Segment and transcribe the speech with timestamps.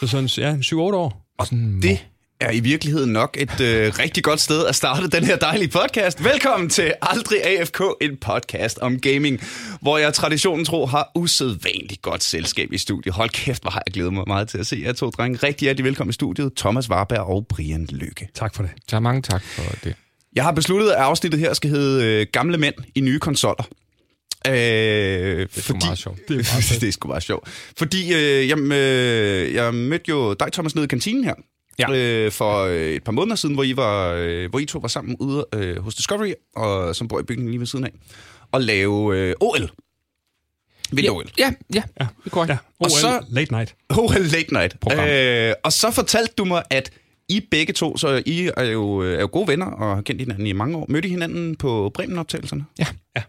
[0.00, 1.26] Så sådan, ja, 7-8 år.
[1.38, 1.46] Og
[1.82, 2.06] det
[2.40, 6.24] er i virkeligheden nok et øh, rigtig godt sted at starte den her dejlige podcast.
[6.24, 9.40] Velkommen til Aldrig AFK, en podcast om gaming,
[9.80, 13.14] hvor jeg traditionen tro har usædvanligt godt selskab i studiet.
[13.14, 15.38] Hold kæft, hvor har jeg glædet mig meget til at se jer to drenge.
[15.42, 18.28] Rigtig hjertelig velkommen i studiet, Thomas Warberg og Brian Lykke.
[18.34, 18.72] Tak for det.
[18.88, 19.94] Så mange tak for det.
[20.36, 23.64] Jeg har besluttet, at afsnittet her skal hedde øh, Gamle mænd i nye konsoller.
[24.48, 26.18] Øh, det er sgu meget sjovt.
[26.28, 27.48] Det er, meget det er sgu meget sjovt.
[27.78, 31.34] Fordi øh, jeg, øh, jeg mødte jo dig, Thomas, nede i kantinen her.
[31.78, 31.92] Ja.
[31.96, 34.88] Øh, for øh, et par måneder siden, hvor I, var, øh, hvor I to var
[34.88, 37.90] sammen ude øh, hos Discovery, og som bor i bygningen lige ved siden af,
[38.52, 39.70] og lave øh, OL.
[40.92, 41.30] Vinter Ja, OL.
[41.38, 42.50] ja, ja, det er korrekt.
[42.50, 43.74] Ja, Og OL så- Late Night.
[43.98, 44.80] OL Late Night.
[44.80, 45.08] Program.
[45.08, 46.90] Øh, og så fortalte du mig, at
[47.28, 50.20] I begge to, så I er jo, øh, er jo gode venner og har kendt
[50.20, 50.86] hinanden i mange år.
[50.88, 52.64] Mødte I hinanden på Bremen-optagelserne?
[52.78, 52.86] Ja.
[53.16, 53.22] Ja.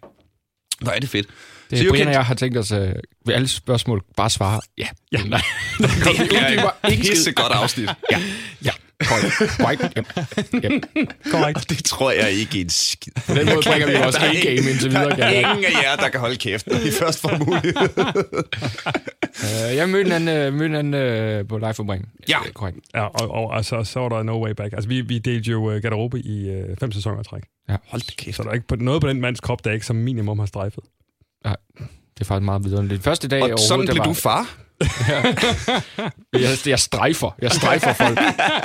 [0.81, 1.27] Hvor er det fedt.
[1.71, 2.89] Det er Brian kendt- og jeg har tænkt os øh,
[3.25, 4.87] ved alle spørgsmål bare svare ja.
[5.11, 5.23] Ja.
[5.23, 5.41] Nej.
[5.77, 5.87] Det
[6.21, 7.89] uddyber er ikke et godt afsnit.
[8.11, 8.21] Ja.
[8.65, 8.71] Ja.
[9.07, 9.57] Korrekt.
[9.59, 9.81] Korrekt.
[9.95, 10.01] Ja.
[10.63, 10.69] Ja.
[11.31, 11.57] Korrekt.
[11.57, 13.11] Og det tror jeg ikke er en skid.
[13.27, 15.09] På den måde bringer vi er A-game indtil videre.
[15.09, 17.73] Der er ingen af jer, der kan holde kæft, når I først får mulighed.
[19.43, 22.05] Øh, jeg mødte en anden, mødte en anden øh, på Live for Bremen.
[22.29, 22.37] Ja.
[22.53, 22.77] Korrekt.
[22.95, 24.73] Ja, og, og altså, så var der no way back.
[24.73, 27.41] Altså, vi, vi delte jo uh, garderobe i uh, fem sæsoner træk.
[27.87, 28.37] Hold da kæft.
[28.37, 30.45] Så der er ikke på, noget på den mands krop, der ikke som minimum har
[30.45, 30.83] strejfet.
[31.43, 33.03] Det er faktisk meget vidunderligt.
[33.03, 34.57] Første dag Og sådan blev var, du far.
[36.33, 37.35] Jeg, jeg strejfer.
[37.41, 38.19] Jeg strejfer folk,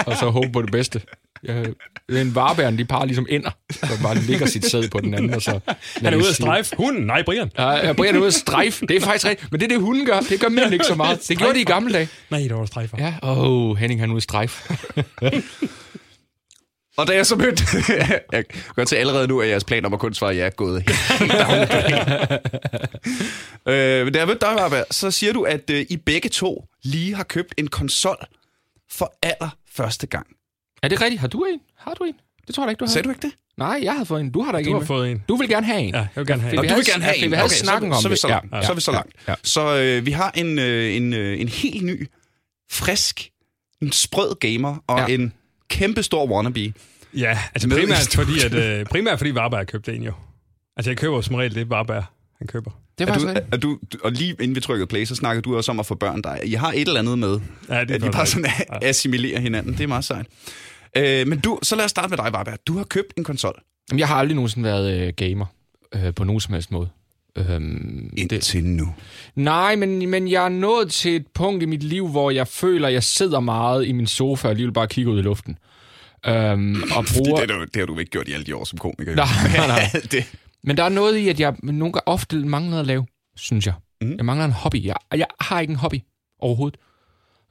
[0.06, 1.00] og så håber på det bedste.
[1.44, 1.66] Jeg,
[2.08, 3.50] en varebæren, de par ligesom ender,
[3.80, 5.60] der bare ligger sit sæd på den anden, og så...
[5.96, 6.76] Han er ude at strejfe.
[6.76, 7.06] Hunden?
[7.06, 7.50] Nej, Brian.
[7.58, 8.86] Ja, Brian er ude at strejfe.
[8.86, 9.52] Det er faktisk rigtigt.
[9.52, 10.20] Men det er det, hunden gør.
[10.20, 11.28] Det gør mænd ikke så meget.
[11.28, 12.08] Det gjorde de i gamle dage.
[12.30, 12.96] Nej, det var strejfer.
[13.00, 14.74] Ja, åh, oh, Henning han er ude at strejfe.
[16.96, 17.64] Og da jeg så mødte...
[18.32, 20.50] jeg kan godt se allerede nu, at jeres plan om at kun svare ja er
[20.50, 20.98] gået helt
[23.66, 27.14] øh, men da jeg mødte dig, så siger du, at øh, I begge to lige
[27.14, 28.16] har købt en konsol
[28.90, 30.26] for aller første gang.
[30.82, 31.20] Er det rigtigt?
[31.20, 31.60] Har du en?
[31.78, 32.14] Har du en?
[32.46, 32.92] Det tror jeg da ikke, du har.
[32.92, 33.32] Sagde du ikke det?
[33.58, 34.30] Nej, jeg har fået en.
[34.30, 35.22] Du har da ikke Du en har fået en.
[35.28, 35.94] Du vil gerne have en.
[35.94, 36.62] Ja, jeg vil gerne have en.
[36.62, 37.30] Vi du vil havde- gerne have en.
[37.30, 38.18] vi havde Okay, snakken så, om så det.
[38.18, 38.52] så langt.
[38.54, 39.12] Ja, så er vi så langt.
[39.28, 39.34] ja.
[39.42, 42.08] Så øh, vi har en, øh, en, øh, en helt ny,
[42.70, 43.30] frisk,
[43.82, 45.14] en sprød gamer og Ja.
[45.14, 45.32] en
[45.68, 46.72] kæmpe stor wannabe.
[47.16, 50.12] Ja, altså primært fordi, at, øh, primært fordi Varberg købte en jo.
[50.76, 52.04] Altså jeg køber jo som regel det, Varberg
[52.38, 52.70] han køber.
[52.98, 55.42] Det Er var du, så er du, og lige inden vi trykkede play, så snakkede
[55.42, 56.36] du også om at få børn der.
[56.44, 58.78] I har et eller andet med, Ja, det at I bare sådan Ja.
[58.88, 59.72] assimilerer hinanden.
[59.72, 60.26] Det er meget sejt.
[60.96, 62.58] Øh, men du, så lad os starte med dig, Varberg.
[62.66, 63.62] Du har købt en konsol.
[63.90, 65.46] Jamen, jeg har aldrig nogensinde været øh, gamer
[65.94, 66.88] øh, på nogen som helst måde.
[67.36, 68.94] Øhm, det, Indtil nu.
[69.34, 72.88] nej, men, men jeg er nået til et punkt i mit liv, hvor jeg føler,
[72.88, 75.58] jeg sidder meget i min sofa og alligevel bare kigger ud i luften.
[76.26, 77.40] Øhm, og bruger...
[77.40, 79.14] det, du- det har du ikke gjort i alle de år som komiker.
[79.16, 79.26] Nej,
[79.56, 80.00] nej, nej.
[80.10, 83.66] det, Men der er noget i, at jeg nogle gange ofte mangler at lave, synes
[83.66, 83.74] jeg.
[84.00, 84.14] Mm.
[84.16, 84.84] Jeg mangler en hobby.
[84.84, 85.96] Jeg, jeg har ikke en hobby
[86.38, 86.78] overhovedet.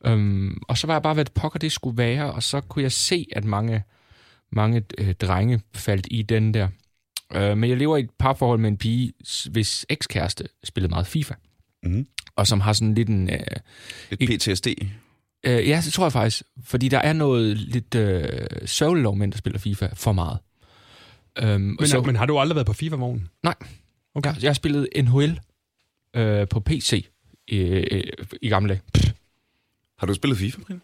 [0.06, 2.92] Øhm, og så var jeg bare, hvad pokker det skulle være, og så kunne jeg
[2.92, 3.84] se, at mange,
[4.52, 6.68] mange øh, drenge faldt i den der.
[7.34, 9.14] Øh, men jeg lever i et parforhold med en pige,
[9.52, 11.34] hvis ekskæreste spillede meget FIFA.
[11.84, 12.08] Mhm.
[12.36, 13.30] Og som har sådan lidt en...
[13.30, 13.40] Øh,
[14.12, 14.68] lidt PTSD.
[15.44, 16.44] øh, ja, det tror jeg faktisk.
[16.64, 18.30] Fordi der er noget lidt øh,
[18.66, 20.38] sørgeligt over mænd, der spiller FIFA for meget.
[21.38, 23.30] Øhm, Men, så, men har du aldrig været på FIFA-vognen?
[23.44, 23.56] Nej.
[24.16, 24.34] Okay.
[24.34, 25.40] Jeg, jeg har spillet NHL
[26.16, 27.06] øh, på PC
[27.48, 28.04] i, øh,
[28.42, 28.82] i gamle dage.
[29.98, 30.82] Har du spillet FIFA, Brian?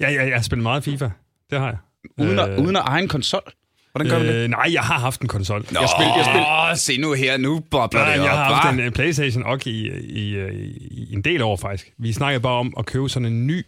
[0.00, 1.10] Ja, ja, jeg har spillet meget FIFA.
[1.50, 1.78] Det har jeg.
[2.18, 3.52] Uden, at, Øh, uden at eje en konsol?
[3.94, 4.34] Hvordan gør du det?
[4.44, 5.66] Øh, nej, jeg har haft en konsol.
[5.70, 6.40] Nå, jeg spil- jeg spil-
[6.70, 8.26] Åh, se nu her, nu bobler Nej, det op.
[8.26, 8.80] jeg har haft hva'?
[8.80, 11.92] en uh, Playstation og i, i, i, i en del år faktisk.
[11.98, 13.62] Vi snakkede bare om at købe sådan en ny,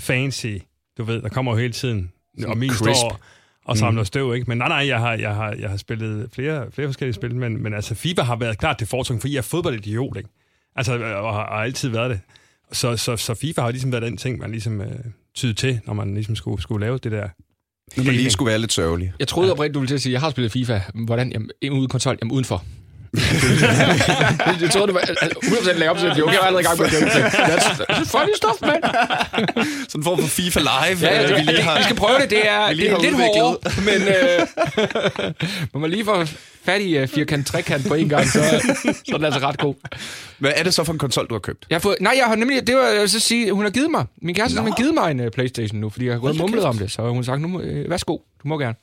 [0.00, 0.46] fancy,
[0.98, 2.12] du ved, der kommer jo hele tiden,
[2.46, 2.82] og min crisp.
[2.98, 3.20] står
[3.64, 4.44] og samler støv, ikke?
[4.48, 7.62] Men nej, nej, jeg har, jeg har, jeg har spillet flere, flere forskellige spil, men,
[7.62, 10.28] men altså FIFA har været klart det foretræk, fordi jeg er fodboldidiot, ikke?
[10.76, 12.20] Altså, og har, har altid været det.
[12.72, 14.88] Så, så, så FIFA har ligesom været den ting, man ligesom øh,
[15.34, 17.28] tyde til, når man ligesom skulle, skulle lave det der.
[17.96, 19.12] Nu man lige skulle være lidt sørgelig.
[19.18, 20.80] Jeg troede oprigtigt, du ville til at sige, jeg har spillet FIFA.
[20.94, 21.32] Hvordan?
[21.32, 22.18] Jamen, uden konsol?
[22.22, 22.64] Jamen, udenfor.
[24.60, 26.66] jeg troede, det var altså, 100% lagde op til, at okay, jeg er allerede i
[26.66, 26.98] gang med at det.
[27.00, 28.80] That's, that's funny stuff, man.
[29.88, 30.98] Sådan en form for FIFA Live.
[31.02, 31.76] Ja, ja, øh, det, vi lige har...
[31.78, 32.30] vi skal prøve det.
[32.30, 34.46] Det er, det er lidt hårdere, men øh,
[35.72, 36.26] når man lige får
[36.64, 38.38] fat i uh, firkant, trekant på en gang, så,
[38.84, 39.74] så er den altså ret god.
[40.38, 41.66] Hvad er det så for en konsol, du har købt?
[41.70, 43.70] Jeg har fået, nej, jeg har nemlig, det var jeg vil så sige, hun har
[43.70, 46.30] givet mig, min kæreste har givet mig en uh, Playstation nu, fordi jeg har gået
[46.30, 48.74] og mumlet om det, så hun har sagt, nu, øh, værsgo, du må gerne.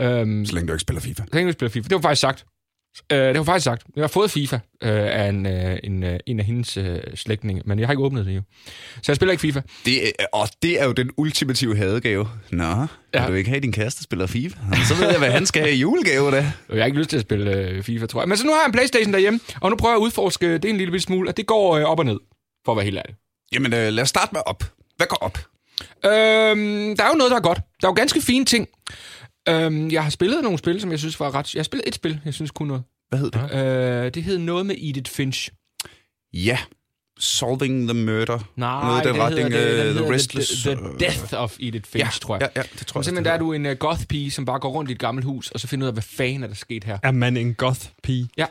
[0.00, 1.22] Øhm, Så længe du ikke spiller FIFA.
[1.22, 1.88] så længe vi spiller FIFA.
[1.88, 2.44] Det var faktisk sagt.
[3.12, 3.82] Øh, det var faktisk sagt.
[3.96, 7.62] Jeg har fået FIFA øh, af en, øh, en, øh, en af hendes øh, slægtninge,
[7.64, 8.42] men jeg har ikke åbnet det jo.
[9.02, 9.60] Så jeg spiller ikke FIFA.
[9.84, 12.28] Det er, og det er jo den ultimative hadegave.
[12.50, 12.86] Nå, ja.
[13.14, 13.20] Ja.
[13.24, 14.58] vil du ikke have, din kæreste spiller FIFA?
[14.72, 16.36] Jamen, Så ved jeg, hvad han skal have i julegave, da.
[16.68, 18.28] Jeg har ikke lyst til at spille øh, FIFA, tror jeg.
[18.28, 20.64] Men så nu har jeg en Playstation derhjemme, og nu prøver jeg at udforske det
[20.64, 22.18] en lille bitte smule, at det går øh, op og ned,
[22.64, 23.14] for at være helt ærlig.
[23.52, 24.64] Jamen, øh, lad os starte med op.
[24.96, 25.38] Hvad går op?
[26.04, 27.58] Øhm, der er jo noget, der er godt.
[27.80, 28.68] Der er jo ganske fine ting.
[29.48, 31.54] Øhm, jeg har spillet nogle spil, som jeg synes var ret...
[31.54, 32.82] Jeg har spillet et spil, jeg synes kunne noget.
[33.08, 34.04] Hvad hed det?
[34.06, 35.50] Øh, det hed noget med Edith Finch.
[36.34, 36.58] Ja.
[37.18, 38.38] Solving the Murder.
[38.56, 41.00] Nej, Noget i den det retning, hedder, det, øh, den The Restless, The, the øh,
[41.00, 42.48] Death of Edith Finch, Ja, tror jeg.
[42.56, 43.04] ja, ja, det tror jeg.
[43.04, 45.50] Simpelthen der er du en uh, goth-pige, som bare går rundt i et gammelt hus,
[45.50, 46.98] og så finder ud af, hvad fanden er der sket her.
[47.02, 48.28] Er man en goth-pige?
[48.36, 48.46] Ja.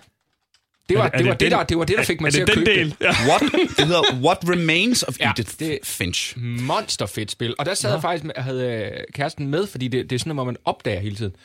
[0.92, 2.04] Det var, Er det- er det, var det det, den- der, det var det, der
[2.04, 2.90] fik mig er til det at den købe del?
[2.90, 2.98] det.
[3.02, 3.12] Ja.
[3.30, 3.42] What?
[3.78, 6.38] Det hedder What Remains of Ja, Edith det- Finch.
[6.40, 7.56] Monster fedt spil.
[7.60, 10.30] Og der sad jeg faktisk med, havde øh, kæresten med, fordi det, det er sådan
[10.30, 11.36] noget, hvor man opdager hele tiden.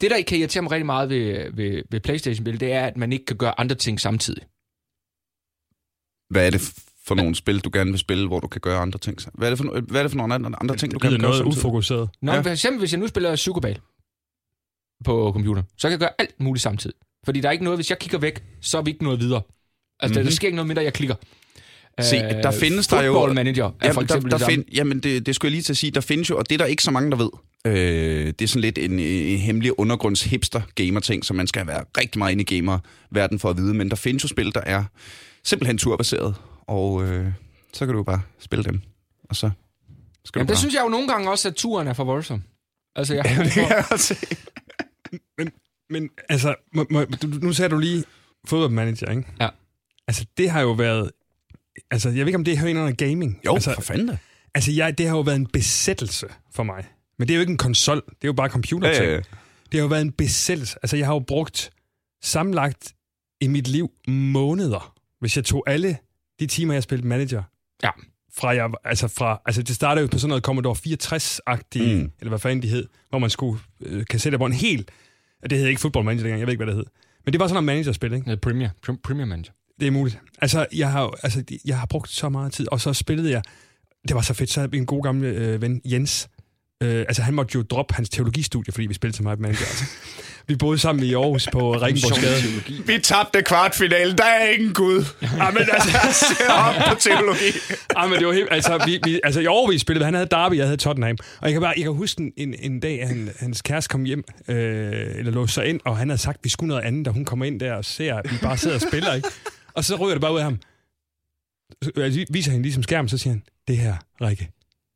[0.00, 3.12] Det, der kan irritere mig rigtig meget ved, ved, ved Playstation-spil, det er, at man
[3.12, 4.42] ikke kan gøre andre ting samtidig.
[6.30, 6.60] Hvad er det
[7.06, 9.18] for nogle spil, du gerne vil spille, hvor du kan gøre andre ting?
[9.34, 11.10] Hvad er det for, hvad er det for nogle andre, andre ting, du Det kan
[11.10, 11.58] gøre noget samtidig?
[11.58, 12.10] ufokuseret.
[12.22, 12.36] Nå, Ja.
[12.36, 12.42] ja.
[12.42, 13.78] for eksempel, hvis jeg nu spiller Psykobal
[15.04, 16.96] på computer, så kan jeg gøre alt muligt samtidig.
[17.24, 19.42] Fordi der er ikke noget, hvis jeg kigger væk, så er vi ikke noget videre.
[20.00, 20.24] Altså, mm-hmm.
[20.24, 21.14] der, der sker ikke noget at jeg klikker.
[21.98, 22.04] Mhm.
[22.04, 24.64] Se, der findes der jo- Football Manager er Jamen, for eksempel der, det der find,
[24.74, 25.90] jamen det, det skulle jeg lige til at sige.
[25.90, 27.30] Der findes jo, og det er der ikke så mange, der ved.
[27.66, 31.66] Øh, det er sådan lidt en, en hemmelig undergrunds hipster gamer ting, som man skal
[31.66, 32.78] være rigtig meget inde i gamer
[33.10, 33.74] verden for at vide.
[33.74, 34.84] Men der findes jo spil, der er
[35.44, 36.34] simpelthen turbaseret,
[36.66, 37.26] og øh,
[37.72, 38.80] så kan du bare spille dem.
[39.30, 39.50] Og så
[40.24, 40.58] skal Jamen, du bare...
[40.58, 42.42] synes jeg jo nogle gange også, at turen er for voldsom.
[42.96, 44.36] Altså, jeg, det kan jeg også se.
[45.38, 45.50] Men
[46.28, 48.04] altså, må, må, du, nu sagde du lige
[48.46, 49.24] fodboldmanager, ikke?
[49.40, 49.48] Ja.
[50.08, 51.10] Altså, det har jo været...
[51.90, 53.40] Altså, jeg ved ikke, om det hører ind under gaming.
[53.46, 54.18] Jo, altså, for fanden da.
[54.54, 56.84] altså jeg, det har jo været en besættelse for mig.
[57.18, 59.16] Men det er jo ikke en konsol, det er jo bare computer Ja, ja, ja.
[59.16, 59.24] Det
[59.74, 60.76] har jo været en besættelse.
[60.82, 61.70] Altså, jeg har jo brugt
[62.22, 62.94] sammenlagt
[63.40, 65.96] i mit liv måneder, hvis jeg tog alle
[66.40, 67.42] de timer, jeg spillede manager.
[67.82, 67.90] Ja.
[68.36, 72.10] Fra jeg, altså, fra, altså det startede jo på sådan noget Commodore 64-agtigt, Mm.
[72.20, 74.90] eller hvad fanden de hed, hvor man skulle øh, kassette på en helt...
[75.50, 76.86] Det hed ikke Football Manager dengang, jeg ved ikke, hvad det hed.
[77.24, 78.30] Men det var sådan noget managerspil, ikke?
[78.30, 78.68] Ja, Premier,
[79.02, 79.52] Premier Manager.
[79.80, 80.18] Det er muligt.
[80.40, 83.42] Altså, jeg har, altså, jeg har brugt så meget tid, og så spillede jeg...
[84.08, 86.28] Det var så fedt, så havde vi en god gammel øh, ven, Jens.
[86.84, 89.66] Øh, altså, han måtte jo droppe hans teologistudie, fordi vi spillede så meget manager.
[89.66, 89.84] Altså.
[90.46, 92.42] Vi boede sammen i Aarhus på Regenborgsgade.
[92.86, 94.18] Vi tabte kvartfinalen.
[94.18, 95.04] Der er ingen Gud.
[95.22, 95.98] Ja, men altså,
[96.68, 97.50] op på teologi.
[97.96, 100.56] ja, men det var helt, altså, vi, vi, altså, i vi spillede, han havde Derby,
[100.56, 101.16] jeg havde Tottenham.
[101.40, 103.88] Og jeg kan bare, jeg kan huske en, en, en dag, at han, hans kæreste
[103.88, 104.56] kom hjem, øh,
[105.14, 107.24] eller låste sig ind, og han havde sagt, at vi skulle noget andet, da hun
[107.24, 109.28] kommer ind der og ser, at vi bare sidder og spiller, ikke?
[109.74, 110.58] Og så ryger det bare ud af ham.
[111.82, 114.50] Så jeg viser hende ligesom skærmen, så siger han, det her, Rikke,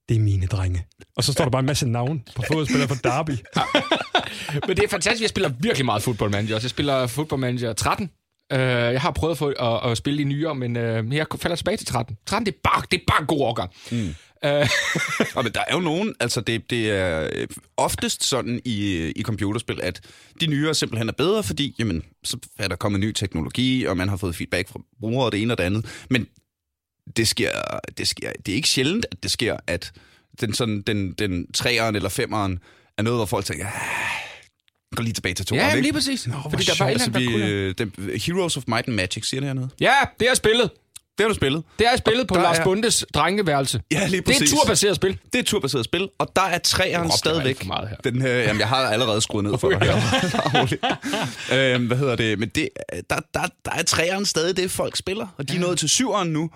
[0.09, 0.87] det er mine drenge.
[1.17, 3.31] Og så står der bare en masse navn på fodboldspillere fra Derby.
[4.67, 6.59] Men det er fantastisk, jeg spiller virkelig meget Football Manager.
[6.63, 8.11] Jeg spiller Football Manager 13.
[8.55, 11.57] Uh, jeg har prøvet at, få, at, at spille i nyere, men uh, jeg falder
[11.57, 12.17] tilbage til 13.
[12.27, 13.71] 13, det er bare, det er bare en god overgang.
[13.91, 14.15] Mm.
[14.47, 14.51] Uh,
[15.35, 17.47] Og men der er jo nogen, altså det, det er øh,
[17.77, 20.01] oftest sådan i, i computerspil, at
[20.41, 24.09] de nyere simpelthen er bedre, fordi jamen, så er der kommet ny teknologi, og man
[24.09, 26.05] har fået feedback fra brugere og det ene og det andet.
[26.11, 26.27] Men
[27.17, 27.51] det sker,
[27.99, 29.93] det sker, det er ikke sjældent, at det sker, at
[30.41, 32.59] den, sådan, den, den træeren eller femeren
[32.99, 33.73] er noget, hvor folk tænker, ah,
[34.97, 35.83] gå lige tilbage til toeren, ja, ikke?
[35.83, 36.27] lige præcis.
[36.27, 37.47] Nå, Fordi der var Altså, vi, der kunne...
[37.47, 37.93] øh, den,
[38.27, 39.69] Heroes of Might and Magic, siger det hernede.
[39.81, 40.71] Ja, det er spillet.
[41.19, 41.63] Det har du spillet.
[41.79, 43.81] Det er spillet på Lars er- Bundes drengeværelse.
[43.91, 44.53] Ja, lige Det er præcis.
[44.53, 45.11] et turbaseret spil.
[45.25, 47.67] Det er et turbaseret spil, og der er træeren råbte stadigvæk.
[47.67, 47.97] meget her.
[47.97, 50.03] Den, øh, jamen, jeg har allerede skruet ned for dig
[51.59, 52.39] øhm, hvad hedder det?
[52.39, 52.69] Men det,
[53.11, 56.29] der, der, der er træeren stadig det, folk spiller, og de er nået til syveren
[56.29, 56.51] nu.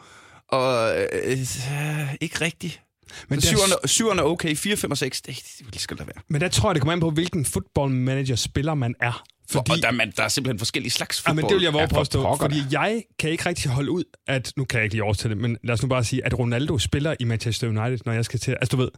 [0.52, 2.80] Og øh, øh, ikke rigtigt.
[3.28, 5.42] Men Men der- syveren er okay, 4, 5 og 6, det,
[5.72, 6.22] det skal der være.
[6.28, 9.22] Men der tror jeg, det kommer an på, hvilken football manager spiller man er.
[9.50, 11.42] Fordi, og der, er man, der er simpelthen forskellige slags Ja, fodbold.
[11.44, 14.04] men det vil jeg våge Ja, ja, påstå, fordi jeg kan ikke rigtig holde ud,
[14.26, 16.38] at, nu kan jeg ikke lige oversætte det, men lad os nu bare sige, at
[16.38, 18.88] Ronaldo spiller i Manchester United, når jeg skal til, altså du ved,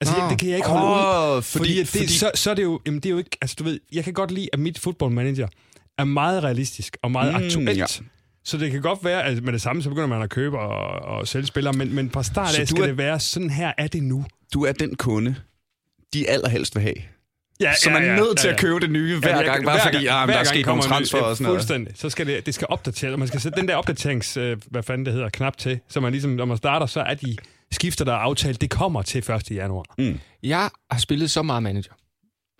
[0.00, 0.22] altså Nå.
[0.22, 2.62] det, det kan jeg ikke holde ud, Åh, fordi, fordi, det, så, så er det
[2.62, 4.78] jo, jamen det er jo ikke, altså du ved, jeg kan godt lide, at mit
[4.78, 5.48] football manager
[5.98, 7.78] er meget realistisk og meget mm, aktuelt.
[7.78, 7.86] ja.
[8.46, 8.50] Ja.
[8.50, 11.18] Så det kan godt være, at med det samme, så begynder man at købe og,
[11.18, 13.72] og sælge spillere, men, men fra start Så af skal er- det være, sådan her
[13.78, 14.24] er det nu.
[14.54, 15.34] du er den kunde,
[16.14, 16.94] de allerhelst vil have.
[17.60, 20.04] Ja, Så man er nødt til at købe det nye hver jeg- gang, bare fordi
[20.04, 21.58] ja, men der er gang sket nogle kommer en ny- transfer og sådan noget.
[21.60, 21.92] Fuldstændig.
[21.96, 24.82] Så skal det, det skal opdateres, og man skal sætte den der opdaterings, øh, hvad
[24.82, 27.36] fanden det hedder, knap til, så man ligesom, når man starter, så er de
[27.72, 29.50] skifter, der er aftalt, det kommer til 1.
[29.50, 29.84] januar.
[30.42, 31.92] Jeg har spillet så meget manager.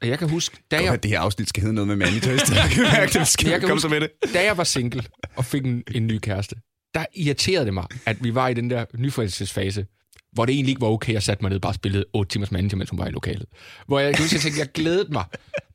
[0.03, 0.83] Jeg kan huske, da Ja.
[0.85, 2.51] jeg, At det her afsnit skal hedde noget med stedet.
[2.57, 4.11] Jeg kan mærke, det skal Jeg kan huske- med det.
[4.35, 5.03] da jeg var single
[5.37, 6.57] og fik en, en ny kæreste,
[6.95, 9.87] der irriterede det mig, at vi var i den der nyforelskelsesfase,
[10.33, 12.51] hvor det egentlig ikke var okay, at satte mig ned og bare spillede 8 timers
[12.51, 13.47] manager, mens hun var i lokalet.
[13.87, 15.25] Hvor jeg, jeg tænkte, jeg glædede mig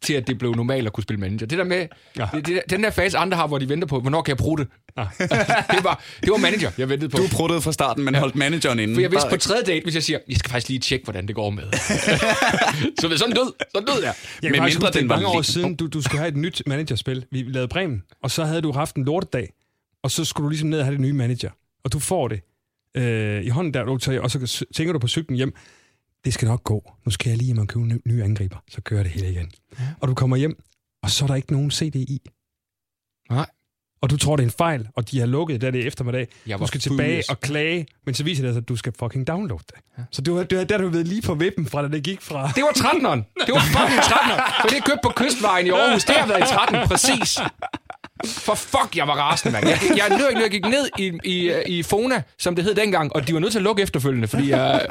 [0.02, 1.46] til, at det blev normalt at kunne spille manager.
[1.46, 2.28] Det der med, Ja.
[2.34, 4.58] det, det, den der fase, andre har, hvor de venter på, hvornår kan jeg bruge
[4.58, 4.68] det?
[4.98, 5.06] Ah.
[5.20, 7.18] det, var, det var manager, jeg ventede på.
[7.18, 8.94] Du pruttede fra starten, men holdt manageren inde.
[8.94, 11.04] For jeg vidste Bare- på tredje date, hvis jeg siger, jeg skal faktisk lige tjekke,
[11.04, 11.64] hvordan det går med.
[13.02, 14.14] så sådan død, sådan død jeg.
[14.44, 17.26] Jeg Men mindre den var mange år siden, du, du skulle have et nyt managerspil.
[17.32, 19.50] Vi lavede Bremen, og så havde du haft en lortedag,
[20.04, 21.50] og så skulle du ligesom ned og have det nye manager.
[21.84, 22.42] Og du får det
[22.96, 25.54] øh, i hånden der, du tager, og så tænker du på cyklen hjem,
[26.26, 26.92] det skal nok gå.
[27.06, 28.58] Nu skal jeg lige hjem og købe en ny angriber.
[28.70, 29.52] Så kører det hele igen.
[29.80, 29.84] Ja.
[30.00, 30.64] Og du kommer hjem,
[31.04, 32.22] og så er der ikke nogen CD i.
[33.30, 33.46] Nej.
[34.02, 36.28] Og du tror, det er en fejl, og de har lukket det det eftermiddag.
[36.48, 39.28] Jeg Du skal tilbage og klage, men så viser det sig, at du skal fucking
[39.28, 39.76] downloade det.
[39.98, 40.04] Ja.
[40.12, 42.22] Så det var, det var der, du ved lige på vippen fra, da det gik
[42.22, 42.52] fra...
[42.56, 43.22] Det var 13'eren.
[43.48, 44.62] Det var fucking 13'eren.
[44.62, 46.04] For det er købt på Kystvejen i Aarhus.
[46.04, 47.40] Det har været i 13, præcis.
[48.26, 49.68] For fuck, jeg var rasende, mand.
[49.68, 53.28] Jeg, jeg, jeg, jeg gik ned i, i, i Fona, som det hed dengang, og
[53.28, 54.86] de var nødt til at lukke efterfølgende, fordi jeg,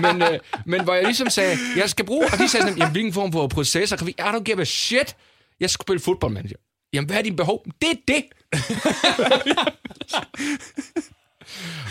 [0.00, 2.92] men, øh, men hvor jeg ligesom sagde, jeg skal bruge, og de sagde sådan, jamen,
[2.92, 5.16] hvilken form for processor kan vi, I don't give a shit.
[5.60, 6.56] Jeg skal spille fodbold, manager.
[6.92, 7.64] Jamen, hvad er din behov?
[7.82, 8.24] Det er det.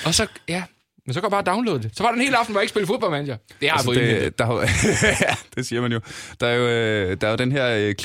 [0.05, 0.63] og så, ja,
[1.05, 1.91] men så kan jeg bare downloade det.
[1.97, 3.37] Så var der en hel aften, hvor jeg ikke spillede fodboldmanager.
[3.61, 4.23] Det har jeg fået indhentet.
[4.23, 4.61] det, der, er jo-
[5.29, 5.99] ja, det siger man jo.
[6.39, 7.95] Der er jo, øh, der er jo den her øh,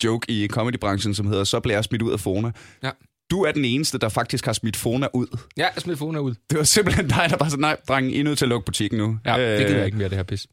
[0.00, 2.50] kliché-joke i comedybranchen, som hedder, så bliver jeg smidt ud af Fona.
[2.82, 2.90] Ja.
[3.30, 5.26] Du er den eneste, der faktisk har smidt Fona ud.
[5.56, 6.34] Ja, jeg smed Fona ud.
[6.50, 8.64] Det var simpelthen dig, der bare sagde, nej, drengen, I er nødt til at lukke
[8.64, 9.18] butikken nu.
[9.26, 10.46] Ja, det Øh, gider jeg ikke mere, det her pis.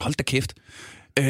[0.00, 0.54] Hold da kæft.
[1.18, 1.24] Øh,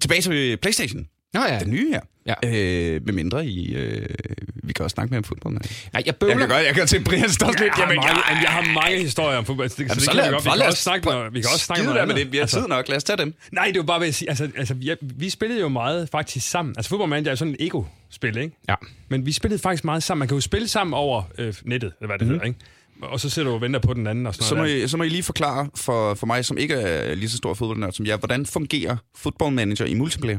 [0.00, 1.58] tilbage til Playstation, Nå ja.
[1.58, 2.00] den nye her.
[2.42, 2.48] Ja.
[2.94, 3.74] Øh, med mindre i...
[3.74, 4.06] Øh,
[4.62, 5.54] vi kan også snakke mere om fodbold.
[5.54, 5.62] Nej.
[5.62, 6.38] Nej, jeg Jeg bøvler.
[6.38, 7.60] kan godt, jeg kan se Brian står lidt.
[7.60, 9.68] Jeg har, Jamen, mange, jeg, jeg har mange historier om fodbold.
[9.68, 10.44] Så det, Jamen, så så det lad- kan vi godt.
[10.44, 12.16] Vi kan lad også snakke noget, vi kan også snakke med andet.
[12.16, 12.32] det.
[12.32, 12.88] Vi har tid nok.
[12.88, 13.34] Lad os tage dem.
[13.52, 16.50] Nej, det var bare ved at sige, altså, altså vi, vi spillede jo meget faktisk
[16.50, 16.74] sammen.
[16.78, 18.56] Altså fodboldmanager er sådan et ego-spil, ikke?
[18.68, 18.74] Ja.
[19.08, 20.18] Men vi spillede faktisk meget sammen.
[20.18, 22.32] Man kan jo spille sammen over øh, nettet, eller hvad det mm.
[22.32, 22.58] hedder, ikke?
[23.02, 24.84] Og så sidder du og venter på den anden og sådan Så må, noget.
[24.84, 27.54] I, så må I lige forklare for, for mig, som ikke er lige så stor
[27.54, 30.38] fodboldnørd som jer, hvordan fungerer Football Manager i multiplayer?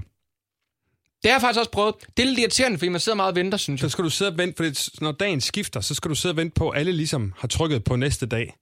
[1.23, 1.95] Det har jeg faktisk også prøvet.
[2.17, 3.91] Det er lidt irriterende, fordi man sidder meget og venter, synes Så jeg.
[3.91, 6.53] skal du sidde og vente, for når dagen skifter, så skal du sidde og vente
[6.53, 8.55] på, at alle ligesom har trykket på næste dag.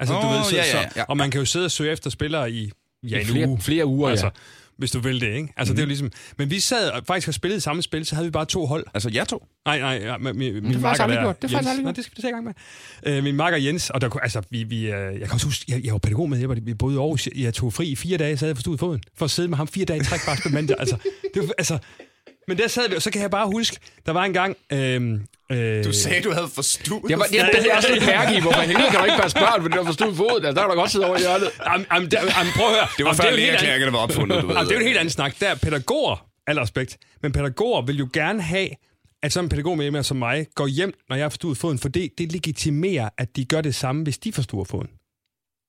[0.00, 1.70] Altså, du Åh, ved, så, ja, ja, ja, så, og man kan jo sidde og
[1.70, 2.70] søge efter spillere i,
[3.02, 3.60] ja, I flere, uge.
[3.60, 4.30] flere uger, altså, ja.
[4.78, 5.48] Hvis du vil det, ikke?
[5.56, 5.76] Altså, mm.
[5.76, 6.10] det er jo ligesom...
[6.38, 8.84] Men vi sad og faktisk har spillet samme spil, så havde vi bare to hold.
[8.94, 9.46] Altså, jer to?
[9.66, 11.42] Nej, nej, ja, min, min, min faktisk makker aldrig der, gjort.
[11.42, 11.96] Det har faktisk aldrig Nå, gjort.
[11.96, 12.52] det skal vi tage i gang med.
[13.06, 15.64] Øh, min makker Jens, og der, kunne- altså, vi, vi, øh, jeg kan også huske,
[15.68, 17.86] jeg, jeg var pædagog med, jeg, var, vi boede i Aarhus, jeg, jeg tog fri
[17.88, 20.00] i fire dage, så havde jeg forstået foden, for at sidde med ham fire dage
[20.00, 20.80] i træk, bare spille.
[20.80, 20.96] Altså,
[21.34, 21.78] det var, altså,
[22.48, 24.56] men der sad vi, og så kan jeg bare huske, der var en gang...
[24.72, 25.20] Øh,
[25.52, 27.02] øh, Du sagde, du havde forstået.
[27.10, 29.62] Jeg var, jeg, det er sådan lidt mærke i, hvorfor kan du ikke passe børn,
[29.62, 30.44] fordi du har forstået foden.
[30.44, 31.50] Altså, der kan du godt sidde over i hjørnet.
[31.66, 32.88] Jamen, jamen, der, jamen, prøv at høre.
[32.98, 34.54] Det var før er lægeerklæringerne var opfundet, du ved.
[34.56, 35.40] Det er jo en helt anden snak.
[35.40, 38.68] Der er pædagoger, al respekt, men pædagoger vil jo gerne have,
[39.22, 41.78] at sådan en pædagog med mig som mig går hjem, når jeg har forstået foden,
[41.78, 44.88] for det, det legitimerer, at de gør det samme, hvis de forstår foden.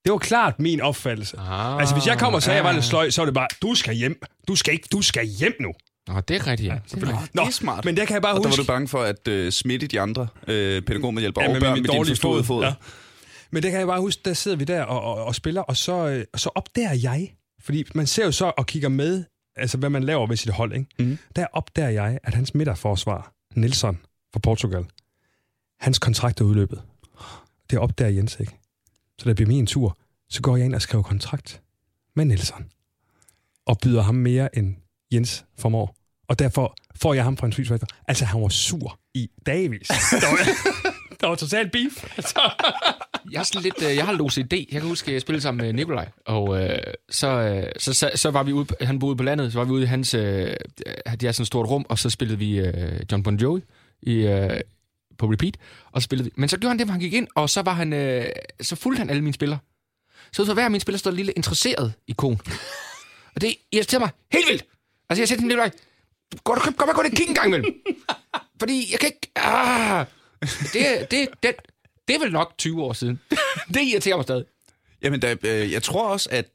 [0.05, 1.37] Det var klart min opfattelse.
[1.37, 3.33] Ah, altså, hvis jeg kommer og sagde, at jeg var lidt sløj, så var det
[3.33, 4.21] bare, du skal hjem.
[4.47, 5.73] Du skal ikke, du skal hjem nu.
[6.13, 6.79] Nå, det er rigtigt, ja.
[6.91, 7.33] Det er rigtigt.
[7.33, 7.85] det er smart.
[7.85, 8.61] Men der kan jeg bare Og der var huske...
[8.61, 11.83] du bange for at øh, smitte de andre øh, pædagogmedhjælpere Ja, og med børn med
[11.83, 12.63] din dårlige forståede fod.
[12.63, 12.73] Ja.
[13.51, 15.77] Men det kan jeg bare huske, der sidder vi der og, og, og spiller, og
[15.77, 19.23] så, øh, så opdager jeg, fordi man ser jo så og kigger med,
[19.55, 20.85] altså hvad man laver ved sit hold, ikke?
[20.99, 21.17] Mhm.
[21.35, 23.99] Der opdager jeg, at hans midterforsvar, Nelson
[24.33, 24.85] fra Portugal,
[25.79, 26.81] hans kontrakt er udløbet.
[27.69, 28.51] Det opdager Jens ikke.
[29.17, 29.97] Så da det bliver min tur,
[30.29, 31.61] så går jeg ind og skriver kontrakt
[32.15, 32.65] med Nelson.
[33.65, 34.75] Og byder ham mere end
[35.13, 35.95] Jens formår.
[36.29, 37.87] Og derfor får jeg ham fra en Fighter.
[38.07, 39.87] Altså, han var sur i dagvis.
[40.21, 40.37] Der var,
[41.21, 42.03] der var totalt beef.
[42.17, 42.51] Altså.
[43.31, 44.53] Jeg, er sådan lidt, øh, jeg har OCD.
[44.53, 48.11] Jeg kan huske, at jeg spillede sammen med Nikolaj, og øh, så, øh, så, så,
[48.15, 50.21] så var vi ude, han boede på landet, så var vi ude i hans, øh,
[50.21, 53.61] de har sådan et stort rum, og så spillede vi øh, John Bon Jovi
[54.01, 54.59] i, øh,
[55.17, 55.57] på repeat,
[55.91, 56.33] og så spillede vi.
[56.35, 58.25] Men så gjorde han det, hvor han gik ind, og så var han, øh,
[58.61, 59.59] så fulgte han alle mine spillere.
[60.31, 62.41] Så for hver af mine spillere stod lille interesseret ikon.
[63.35, 64.65] Og det irriterer mig helt vildt.
[65.09, 65.71] Altså, jeg sagde til Nikolaj,
[66.43, 67.73] gå og gå, gå, gå, kig en gang imellem.
[68.59, 69.31] Fordi jeg kan ikke...
[69.35, 70.05] Ah,
[70.73, 71.55] det, det, det,
[72.07, 73.19] det er vel nok 20 år siden.
[73.73, 74.45] det irriterer mig stadig.
[75.01, 76.45] Jamen, der, øh, jeg tror også, at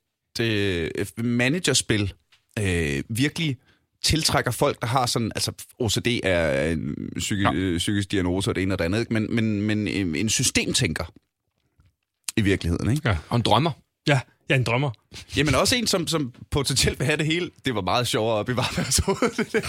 [0.40, 2.12] øh, managerspil
[2.58, 3.56] øh, virkelig
[4.04, 7.52] tiltrækker folk, der har sådan, altså OCD er en psyki, Ja.
[7.52, 7.78] ja.
[7.78, 11.04] psykisk diagnose og det ene og det andet, men, men, men en en systemtænker
[12.36, 12.90] i virkeligheden.
[12.90, 13.08] Ikke?
[13.08, 13.16] Ja.
[13.28, 13.70] Og en drømmer.
[14.08, 14.90] Ja, jeg er en drømmer.
[15.36, 17.50] Jamen også en, som, som potentielt vil have det hele.
[17.64, 19.44] Det var meget sjovere at bevare deres hoved.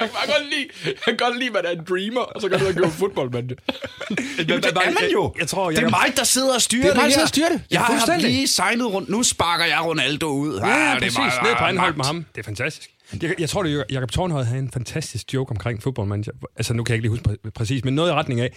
[0.00, 2.48] Jeg kan godt lide, jeg kan godt lide, at man er en dreamer, og så
[2.48, 3.50] kan du gå fodbold, mand.
[4.48, 5.34] Jamen, det er man jo.
[5.38, 7.48] Jeg tror, det er mig, der sidder og styrer Det er mig, der og styrer
[7.48, 7.62] det.
[7.70, 9.08] Jeg har lige signet rundt.
[9.08, 10.58] Nu sparker jeg Ronaldo ud.
[10.58, 11.18] Ja, ja, Ah, præcis.
[11.18, 11.96] meget- Ned på anden hold magt.
[11.96, 12.24] med ham.
[12.34, 12.90] Det er fantastisk.
[13.22, 16.32] Jeg, jeg tror, det er Jacob Tornhøj havde en fantastisk joke omkring fodboldmanager.
[16.56, 18.56] Altså, nu kan jeg ikke lige huske præ- præcis, men noget i retning af,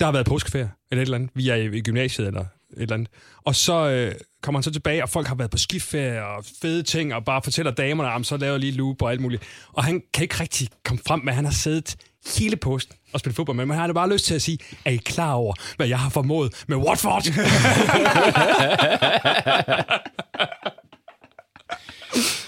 [0.00, 1.30] der har været påskeferie, eller et eller andet.
[1.34, 2.44] Vi er i gymnasiet, eller
[2.76, 3.08] et eller andet.
[3.44, 6.82] Og så øh, kommer han så tilbage, og folk har været på skiferie og fede
[6.82, 9.42] ting, og bare fortæller damerne, om så laver lige loop og alt muligt.
[9.72, 11.96] Og han kan ikke rigtig komme frem med, at han har siddet
[12.38, 14.90] hele posten og spillet fodbold med, men han har bare lyst til at sige, er
[14.90, 17.22] I klar over, hvad jeg har formået med Watford?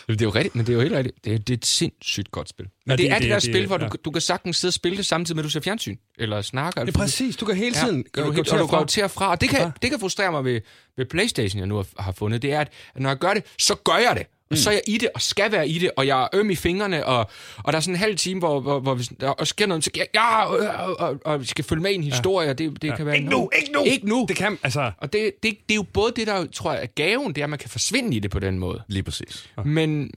[0.09, 1.25] Det er jo rigtigt, men det er jo helt rigtigt.
[1.25, 2.67] Det er, det er et sindssygt godt spil.
[2.87, 3.89] Men Ja, ja, det, det- er det, det- der det- spil, hvor ja.
[3.89, 5.97] du, du kan sagtens sidde og spille det samtidig med, at du ser fjernsyn.
[6.19, 6.85] Eller snakker.
[6.85, 7.37] Det er præcis.
[7.37, 8.79] Du kan hele Ja, tiden og gå, du, gå og til og fra.
[8.79, 9.31] går til og fra.
[9.31, 9.71] Og det kan, Ja.
[9.83, 10.61] det kan frustrere mig ved,
[10.97, 12.43] ved Playstation, jeg nu har, har fundet.
[12.43, 14.27] Det er, at når jeg gør det, så gør jeg det.
[14.51, 16.51] Og så er jeg i det, og skal være i det, og jeg er øm
[16.51, 19.67] i fingrene, og, og der er sådan en halv time, hvor, hvor, hvor der sker
[19.67, 22.59] noget, så ja, og, og, og, og vi skal følge med i en historie, og
[22.59, 22.97] det, det ja.
[22.97, 23.17] kan være...
[23.17, 23.85] Ikke nu, ikke nu!
[23.85, 24.27] Ikke nu!
[24.29, 24.93] Det kan, altså...
[24.99, 27.45] Og det, det, det er jo både det, der tror jeg er gaven, det er,
[27.45, 28.83] at man kan forsvinde i det på den måde.
[28.89, 29.51] Lige præcis.
[29.65, 30.11] Men,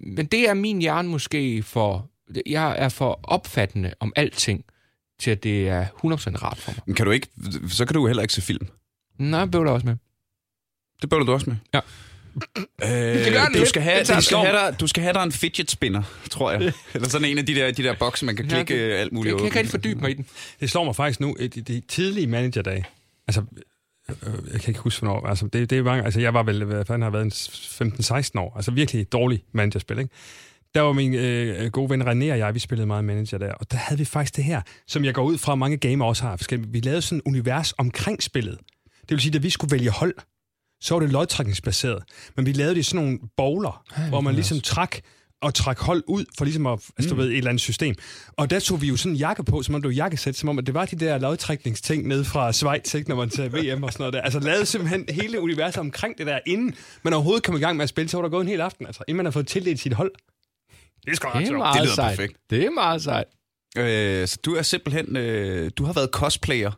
[0.00, 2.06] men det er min hjerne måske for...
[2.46, 4.64] Jeg er for opfattende om alting,
[5.20, 6.82] til at det er 100% rart for mig.
[6.86, 7.26] Men kan du ikke,
[7.68, 8.66] så kan du jo heller ikke se film.
[9.18, 9.96] Nej, jeg bøvler også med.
[11.02, 11.56] Det bør du også med.
[11.74, 11.80] Ja.
[12.84, 15.22] Øh, Det gør den du, skal have, du, skal have dig, du skal have dig
[15.22, 16.60] en fidget spinner, tror jeg.
[16.94, 19.00] Eller sådan en af de der, de der bokse, man kan Ja, klikke det- øh,
[19.00, 20.26] alt muligt Jeg kan ikke rigtig fordybe mig i den.
[20.60, 22.84] Det slår mig faktisk nu, i de, tidlige managerdage.
[23.28, 23.42] Altså,
[24.08, 24.16] øh,
[24.52, 25.26] jeg kan ikke huske, hvornår.
[25.26, 28.38] Altså, det, det er mange, altså, jeg var vel, hvad fanden har været, en 15-16
[28.40, 28.56] år.
[28.56, 30.10] Altså, virkelig dårlig managerspil, ikke?
[30.74, 33.70] Der var min øh, gode ven René og jeg, vi spillede meget manager der, og
[33.70, 36.56] der havde vi faktisk det her, som jeg går ud fra, mange gamer også har.
[36.68, 38.58] Vi lavede sådan et univers omkring spillet.
[39.00, 40.14] Det vil sige, at vi skulle vælge hold,
[40.80, 42.02] så var det lodtrækningsbaseret.
[42.36, 44.96] Men vi lavede det i sådan nogle bowler, hvor man ligesom trak
[45.42, 47.94] og trak hold ud for ligesom at, altså, du ved, et eller andet system.
[48.36, 50.48] Og der tog vi jo sådan en jakke på, som om det var jakkesæt, som
[50.48, 53.82] om at det var de der lodtrækningsting ned fra Schweiz, ikke, når man til VM
[53.82, 54.20] og sådan noget der.
[54.20, 57.82] Altså lavede simpelthen hele universet omkring det der, inden man overhovedet kom i gang med
[57.82, 59.80] at spille, så var der gået en hel aften, altså, inden man har fået tildelt
[59.80, 60.12] sit hold.
[61.04, 62.16] Det er sgu Det er meget lyder sejt.
[62.18, 62.38] perfekt.
[62.50, 63.26] Det er meget sejt.
[63.78, 66.72] Øh, så du er simpelthen, øh, du har været cosplayer,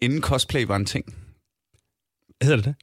[0.00, 1.14] inden cosplay var en ting.
[2.42, 2.74] Hedder det det?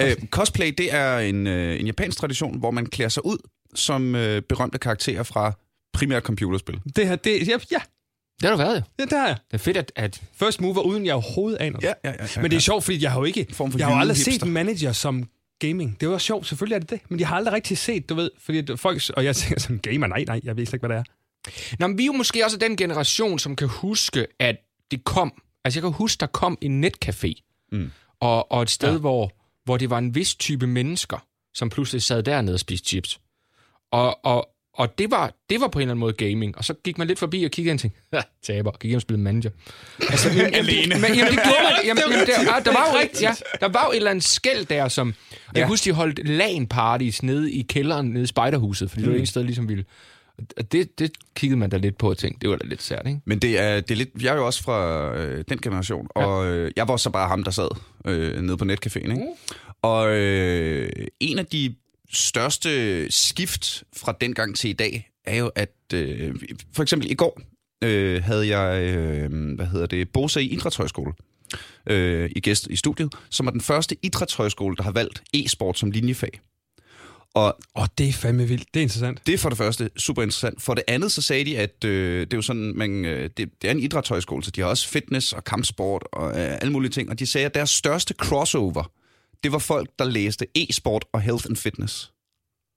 [0.00, 3.38] Øh, cosplay, det er en, øh, en japansk tradition, hvor man klæder sig ud
[3.74, 5.52] som øh, berømte karakterer fra
[5.92, 6.80] primært computerspil.
[6.96, 7.78] Det her, det, ja, ja,
[8.40, 8.82] Det har du været, jo.
[8.98, 9.36] det, det har jeg.
[9.50, 9.92] Det er fedt, at...
[9.96, 11.86] at First mover, uden jeg overhovedet aner det.
[11.86, 12.26] Ja, ja, ja.
[12.36, 13.46] ja Men det er sjovt, fordi jeg har jo ikke...
[13.52, 14.32] form for Jeg har aldrig jydehipster.
[14.32, 15.96] set en manager som gaming.
[16.00, 17.00] Det var sjovt, selvfølgelig er det det.
[17.08, 19.02] Men jeg har aldrig rigtig set, du ved, fordi at folk...
[19.16, 21.76] Og jeg tænker som gamer, nej, nej, jeg ved slet ikke, hvad det er.
[21.78, 24.56] Nå, men vi er jo måske også den generation, som kan huske, at
[24.90, 25.32] det kom.
[25.64, 27.32] Altså, jeg kan huske, der kom en netcafé.
[27.72, 27.90] Mm.
[28.20, 28.94] Og, og et sted, Ja.
[28.94, 29.00] ja.
[29.00, 29.32] hvor,
[29.64, 33.20] hvor det var en vis type mennesker, som pludselig sad dernede og spiste chips.
[33.92, 36.58] Og, og, og det, var, det var på en eller anden måde gaming.
[36.58, 38.96] Og så gik man lidt forbi og kiggede ind og tænkte, "Ha, taber, gik hjem
[38.96, 39.50] og spillede manager.
[40.00, 40.94] Altså, men, Alene.
[40.94, 41.72] Men, jamen, det gjorde man.
[41.86, 43.34] Jamen, jamen, der, ah, der var jo rigtigt, ja.
[43.60, 45.08] Der var jo et eller andet skæld der, som...
[45.08, 45.14] Jeg
[45.56, 45.60] Ja.
[45.60, 49.04] kan huske, de holdt LAN-parties nede i kælderen, nede i spejderhuset, fordi mm.
[49.04, 49.84] det var det eneste sted, ligesom ville...
[50.56, 53.06] Og det, det kiggede man da lidt på og tænkte, det var da lidt sært,
[53.06, 53.20] ikke?
[53.24, 56.46] Men det er, det er lidt, jeg er jo også fra øh, den generation, og
[56.46, 57.68] øh, jeg var så bare ham, der sad
[58.04, 59.10] øh, nede på netcaféen.
[59.10, 59.26] Ikke?
[59.82, 61.74] Og øh, en af de
[62.12, 66.34] største skift fra dengang til i dag, er jo, at øh,
[66.72, 67.40] for eksempel i går
[67.84, 71.12] øh, havde jeg, øh, hvad hedder det, Bosa i Idrætshøjskole
[71.86, 75.90] øh, i gæst i studiet, som er den første idrætshøjskole, der har valgt e-sport som
[75.90, 76.40] linjefag.
[77.34, 78.74] Og Åh, det er fandme vildt.
[78.74, 79.26] Det er interessant.
[79.26, 80.62] det er for det første super interessant.
[80.62, 83.62] For det andet, så sagde de, at øh, det er jo sådan, man, øh, det,
[83.62, 86.90] det er en idrætshøjskole, så de har også fitness og kampsport og øh, alle mulige
[86.90, 87.10] ting.
[87.10, 88.90] Og de sagde, at deres største crossover,
[89.44, 92.12] det var folk, der læste e-sport og health and fitness.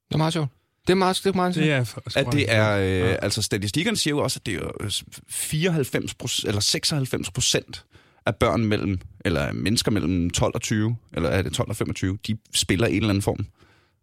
[0.08, 0.50] Det er meget sjovt.
[0.88, 3.98] Det er meget, det er meget Det er for, At det er, øh, altså statistikkerne
[3.98, 4.92] siger jo også, at det er jo øh,
[5.30, 7.86] 94 procent, eller 96 procent
[8.26, 12.18] af børn mellem, eller mennesker mellem 12 og 20, eller er det 12 og 25,
[12.28, 13.46] de spiller en eller anden form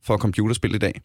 [0.04, 1.00] for computerspil i dag.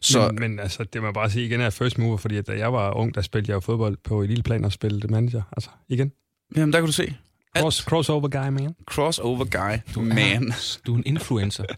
[0.00, 2.46] Så Men, men altså, det må jeg bare sige igen, er first mover, fordi at
[2.46, 5.42] da jeg var ung, der spillede jeg jo fodbold på eliteplan og spillede manager.
[5.52, 6.12] Altså, igen.
[6.56, 7.14] jamen, der kan du se.
[7.58, 8.74] Cross, crossover guy, man.
[8.86, 10.52] Crossover guy, man.
[10.86, 11.64] Du er en influencer.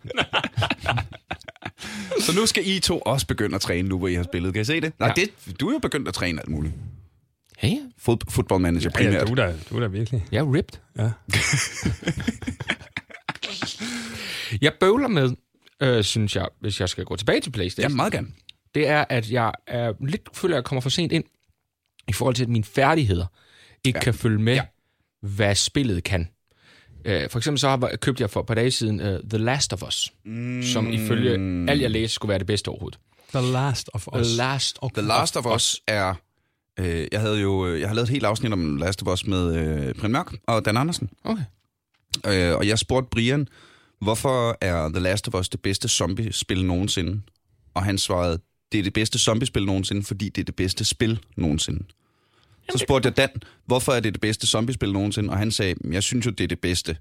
[2.20, 4.52] Så nu skal I to også begynde at træne nu, hvor I har spillet.
[4.52, 4.92] Kan I se det?
[4.98, 5.22] Nej, Ja.
[5.22, 6.74] det, du er jo begyndt at træne alt muligt.
[7.58, 9.26] Hey, Fod, football manager Ja, ja, primært.
[9.28, 10.24] du er da, du er da virkelig.
[10.32, 10.78] jeg er ripped.
[10.98, 11.10] Ja.
[14.60, 15.30] Jeg bøvler med,
[15.84, 18.28] øh, synes jeg, hvis jeg skal gå tilbage til Ja, Playstation, meget gerne.
[18.74, 21.24] det er, at jeg er lidt føler, at jeg kommer for sent ind
[22.08, 23.26] i forhold til, at mine færdigheder
[23.84, 24.00] ikke Ja.
[24.00, 24.04] ja.
[24.04, 24.62] kan følge med, Ja.
[25.22, 25.28] ja.
[25.28, 26.28] hvad spillet kan.
[27.04, 29.72] Øh, for eksempel så har, købte jeg for et par dage siden uh, The Last
[29.72, 30.62] of Us, mm.
[30.62, 31.30] som ifølge
[31.70, 32.98] alt jeg læste skulle være det bedste overhovedet.
[33.34, 34.26] The Last of Us.
[34.28, 36.14] The Last of, The Last of Us er...
[36.80, 39.56] Øh, jeg havde jo jeg har lavet et helt afsnit om Last of Us med
[39.56, 41.10] øh, Brian Mørk og Dan Andersen.
[41.24, 41.42] Okay.
[42.26, 43.48] Øh, og jeg spurgte Brian,
[44.04, 47.20] hvorfor er The Last of Us det bedste zombie-spil nogensinde?
[47.74, 48.38] Og han svarede,
[48.72, 51.84] det er det bedste zombie-spil nogensinde, fordi det er det bedste spil nogensinde.
[52.72, 53.28] Så spurgte jeg Dan,
[53.66, 55.30] hvorfor er det det bedste zombie-spil nogensinde?
[55.30, 56.96] Og han sagde, jeg synes jo, det er det bedste.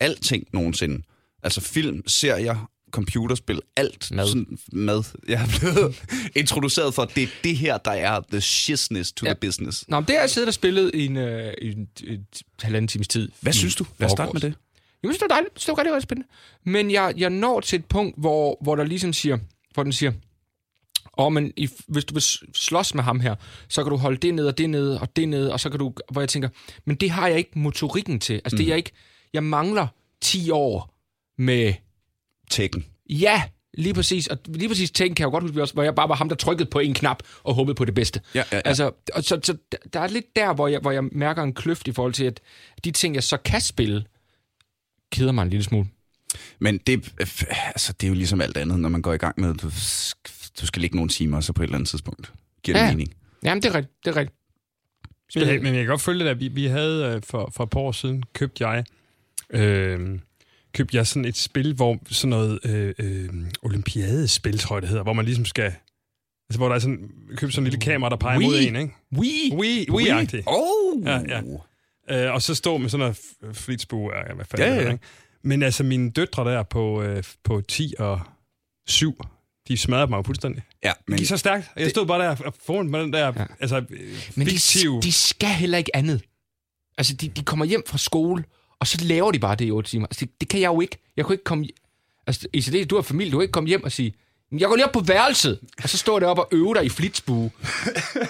[0.00, 1.02] Alting nogensinde.
[1.42, 4.10] Altså film, serier, computerspil, alt.
[4.10, 4.26] Mad.
[4.26, 5.02] Sådan, mad.
[5.28, 6.02] Jeg er blevet
[6.42, 9.32] introduceret for, at det er det her, der er the shizness to Ja.
[9.32, 9.84] the business.
[9.88, 12.24] Nå, men det har jeg siddet og spillet i en, øh, i en, et
[12.62, 13.30] halvanden times tid.
[13.40, 13.86] Hvad synes du?
[13.98, 14.54] Lad os starte med det.
[15.02, 15.54] Jamen, det var dejligt.
[15.54, 16.28] Det var rigtig, rigtig spændende.
[16.64, 19.38] Men jeg, jeg når til et punkt, hvor, hvor der ligesom siger,
[19.74, 20.12] hvor den siger,
[21.12, 22.22] Og men i, hvis du vil
[22.54, 23.34] slås med ham her,
[23.68, 25.78] så kan du holde det ned og det ned og det ned, og så kan
[25.78, 26.48] du, hvor jeg tænker,
[26.84, 28.34] men det har jeg ikke motorikken til.
[28.34, 28.56] Altså mm.
[28.56, 28.92] det er jeg ikke,
[29.32, 29.86] jeg mangler
[30.20, 30.94] 10 år
[31.38, 31.74] med,
[32.50, 32.86] Tekken.
[33.10, 33.42] ja,
[33.74, 36.14] lige præcis, og lige præcis tænke kan jeg jo godt huske hvor jeg bare var
[36.14, 38.20] ham, der trykkede på en knap og håbede på det bedste.
[38.34, 38.62] Ja, ja, ja.
[38.64, 39.56] Altså, og så, så
[39.92, 42.40] der er lidt der, hvor jeg, hvor jeg mærker en kløft i forhold til, at
[42.84, 44.04] de ting, jeg så kan spille,
[45.12, 45.86] keder mig en lille smule.
[46.58, 49.40] Men det, øh, altså, det er jo ligesom alt andet, når man går i gang
[49.40, 49.66] med, du,
[50.60, 52.90] du skal ligge nogle timer, så på et eller andet tidspunkt giver det Ja.
[52.90, 53.14] mening.
[53.42, 54.36] Jamen, det er rigtigt, det er rigtigt.
[55.34, 56.34] Men jeg, men jeg kan godt følge det der.
[56.34, 58.84] Vi, vi havde øh, for, for et par år siden, købte jeg,
[59.50, 60.18] øh,
[60.74, 63.28] købte jeg sådan et spil, hvor sådan noget øh, øh,
[63.62, 65.64] olympiadespil, tror jeg det hedder, hvor man ligesom skal...
[65.64, 68.46] Altså, hvor der er sådan, købt sådan en lille kamera, der peger Wii.
[68.46, 68.94] mod en, ikke?
[69.16, 69.52] Wii.
[69.54, 70.42] Wii, Wii-agtigt.
[70.46, 71.04] Oh!
[71.04, 71.40] Ja, ja.
[72.10, 75.04] Øh, og så stå med sådan noget f- flitsbue, ja, hvad fanden Ja, ja, ikke?
[75.42, 78.20] Men altså, mine døtre der på, øh, på 10 og
[78.88, 79.18] 7,
[79.68, 80.62] de smadrede mig jo fuldstændig.
[80.84, 81.66] Ja, Men, men de er så stærkt.
[81.76, 83.46] Jeg stod bare der og foran med den der, ja.
[83.60, 83.84] altså,
[84.36, 85.00] Men de, fiktive...
[85.02, 86.22] de skal heller ikke andet.
[86.98, 88.44] Altså, de, de kommer hjem fra skole,
[88.80, 90.06] og så laver de bare det i otte timer.
[90.06, 90.96] Altså, det, det kan jeg jo ikke.
[91.16, 91.66] Jeg kunne ikke komme...
[92.26, 94.14] Altså, ECD, du har familie, du kan ikke komme hjem og sige,
[94.58, 96.88] jeg går lige op på værelset, og så står det op og øver dig i
[96.88, 97.50] flitsbue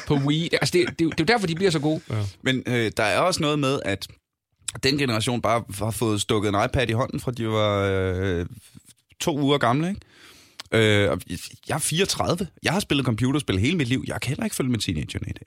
[0.06, 0.42] på Wii.
[0.48, 2.00] Det- Altså, det, det, det, er jo derfor, de bliver så gode.
[2.10, 2.14] Ja.
[2.42, 4.08] Men øh, der er også noget med, at
[4.82, 8.46] den generation bare har fået stukket en iPad i hånden, fra de var øh,
[9.20, 10.00] to uger gamle, ikke?
[10.72, 11.18] Øh,
[11.68, 12.46] jeg er 34.
[12.62, 14.04] Jeg har spillet computerspil hele mit liv.
[14.06, 15.46] Jeg kan heller ikke følge med teenagerne i dag.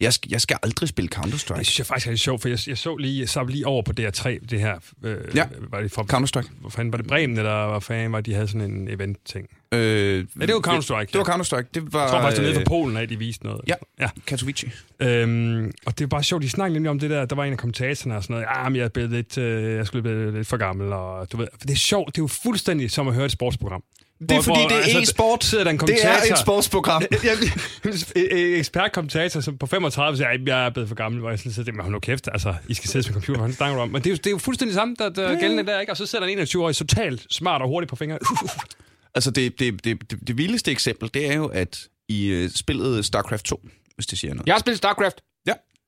[0.00, 1.62] Jeg skal, jeg skal aldrig spille Det Counter-Strike.
[1.62, 3.92] synes jeg faktisk er lidt sjovt, for jeg, jeg så lige, så lige over på
[4.00, 5.46] DR3, det her, øh, Ja.
[5.70, 6.50] var det fra, Counter-Strike.
[6.60, 9.46] hvor fanden var det Bremen, eller hvad fanden var det, de havde sådan en event-ting?
[9.72, 9.78] Øh,
[10.40, 11.04] Ja, det var Counter-Strike.
[11.12, 11.66] Det var Counter-Strike.
[11.74, 13.60] Det var Jeg tror faktisk, det var nede øh, fra Polen af, de viste noget.
[13.68, 13.74] Ja.
[14.00, 14.08] ja.
[14.26, 14.70] Katowice.
[15.00, 17.52] Øhm, og det er bare sjovt, de snakkede nemlig om det der, der var en
[17.52, 20.32] af kommentatorerne og sådan noget, ja, men jeg er blevet lidt, øh, jeg skulle blive
[20.36, 23.14] lidt for gammel, og du ved, det er sjovt, det er jo fuldstændig som at
[23.14, 23.82] høre et sportsprogram.
[24.20, 25.44] Det er fordi, det er e-sport.
[25.44, 27.02] sidder der en Det er kommentator, et sportsprogram.
[28.58, 31.72] ekspertkommentator som på 35 siger, "Ej, jeg er blevet for gammel, hvor jeg sådan sidder,
[31.72, 33.88] men hold nu kæft, altså, I skal sidde med computer, hvad snakker om?
[33.88, 35.92] Men det er, jo, det er jo fuldstændig samme, der, der er gældende der, ikke?
[35.92, 38.20] Og så sidder der en 21-årig totalt smart og hurtigt på fingeren.
[39.14, 43.04] Altså, det, det, det, det, det vildeste eksempel, det er jo, at i øh, spillet
[43.04, 43.60] StarCraft 2,
[43.94, 44.46] hvis det siger noget.
[44.46, 45.20] Jeg har spillet StarCraft.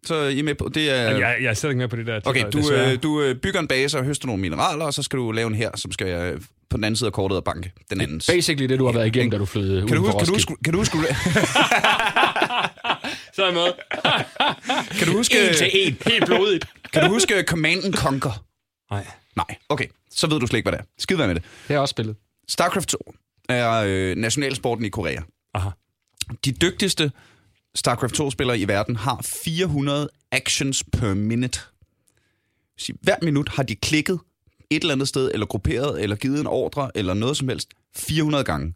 [0.05, 0.95] Så er I med på, det er...
[1.11, 2.21] Jeg, jeg er slet ikke med på det der.
[2.25, 5.19] Okay, du, øh, du øh, bygger en base og høster nogle mineraler, og så skal
[5.19, 7.73] du lave en her, som skal øh, på den anden side af kortet og banke
[7.91, 8.27] den andens.
[8.27, 10.57] Basically det, du har været igennem, da du flyttede Kan du huske, kan du huske,
[10.65, 10.97] kan du huske,
[13.35, 13.73] Så er jeg med.
[14.99, 15.97] kan du huske, En til en.
[16.07, 16.65] Helt blodigt.
[16.93, 18.45] kan du huske Command and Conquer?
[18.91, 19.07] Nej.
[19.37, 20.89] Nej, okay, så ved du slet ikke, hvad det er.
[20.99, 21.35] Skid med det.
[21.37, 22.17] Det har jeg også spillet.
[22.49, 23.15] StarCraft 2
[23.49, 25.21] er øh, nationalsporten i Korea.
[25.55, 25.69] Aha.
[26.45, 27.13] De dygtigste
[27.75, 31.61] StarCraft 2-spillere i verden har 400 actions per minute.
[32.79, 34.19] Så hver minut har de klikket
[34.71, 38.45] et eller andet sted, eller grupperet, eller givet en ordre, eller noget som helst, 400
[38.45, 38.75] gange.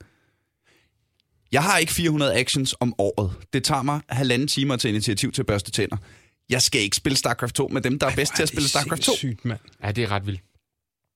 [1.52, 3.32] Jeg har ikke 400 actions om året.
[3.52, 5.96] Det tager mig halvanden timer til initiativ til at børste tænder.
[6.50, 9.02] Jeg skal ikke spille StarCraft 2 med dem, der er bedst til at spille StarCraft
[9.02, 9.16] 2.
[9.16, 9.60] Sygt, mand.
[9.84, 10.40] Ja, det er ret vildt.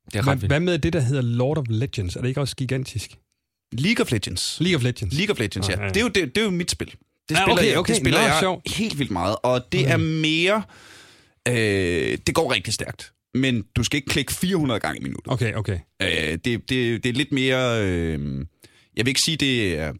[0.06, 0.50] Det er Hvad, ret vildt.
[0.50, 2.16] hvad med det, der hedder Lord of Legends?
[2.16, 3.18] Er det ikke også gigantisk?
[3.72, 4.56] League of Legends.
[4.60, 5.14] League of Legends.
[5.14, 5.74] League of Legends, ja.
[5.74, 5.88] Ah, ja.
[5.88, 6.94] Det er jo, det, det er jo mit spil.
[7.28, 7.92] Det spiller, okay, jeg, okay.
[7.92, 8.72] det spiller Nå, jeg sjovt.
[8.72, 10.62] helt vildt meget, og det er mere...
[11.48, 15.32] Øh, det går rigtig stærkt, men du skal ikke klikke 400 gange i minuttet.
[15.32, 15.78] Okay, okay.
[16.02, 17.82] Øh, det, det, det er lidt mere...
[17.82, 18.46] Øh,
[18.96, 19.92] jeg vil ikke sige, det er...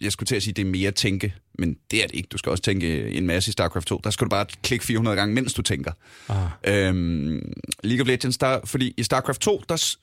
[0.00, 2.26] Jeg skulle til at sige, det er mere tænke, men det er det ikke.
[2.26, 4.00] Du skal også tænke en masse i StarCraft 2.
[4.04, 5.92] Der skal du bare klikke 400 gange, mens du tænker.
[6.28, 6.36] Ah.
[6.64, 9.96] Øhm, League of Legends, der, fordi i StarCraft 2, der,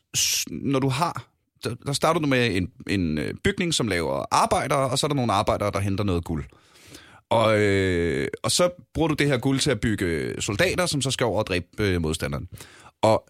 [0.51, 1.27] når du har,
[1.63, 5.07] der, der starter du med en, en øh, bygning, som laver arbejdere, og så er
[5.07, 6.43] der nogle arbejdere, der henter noget guld.
[7.29, 11.11] Og, øh, og så bruger du det her guld til at bygge soldater, som så
[11.11, 12.49] skal over og dræbe øh, modstanderen.
[13.01, 13.27] Og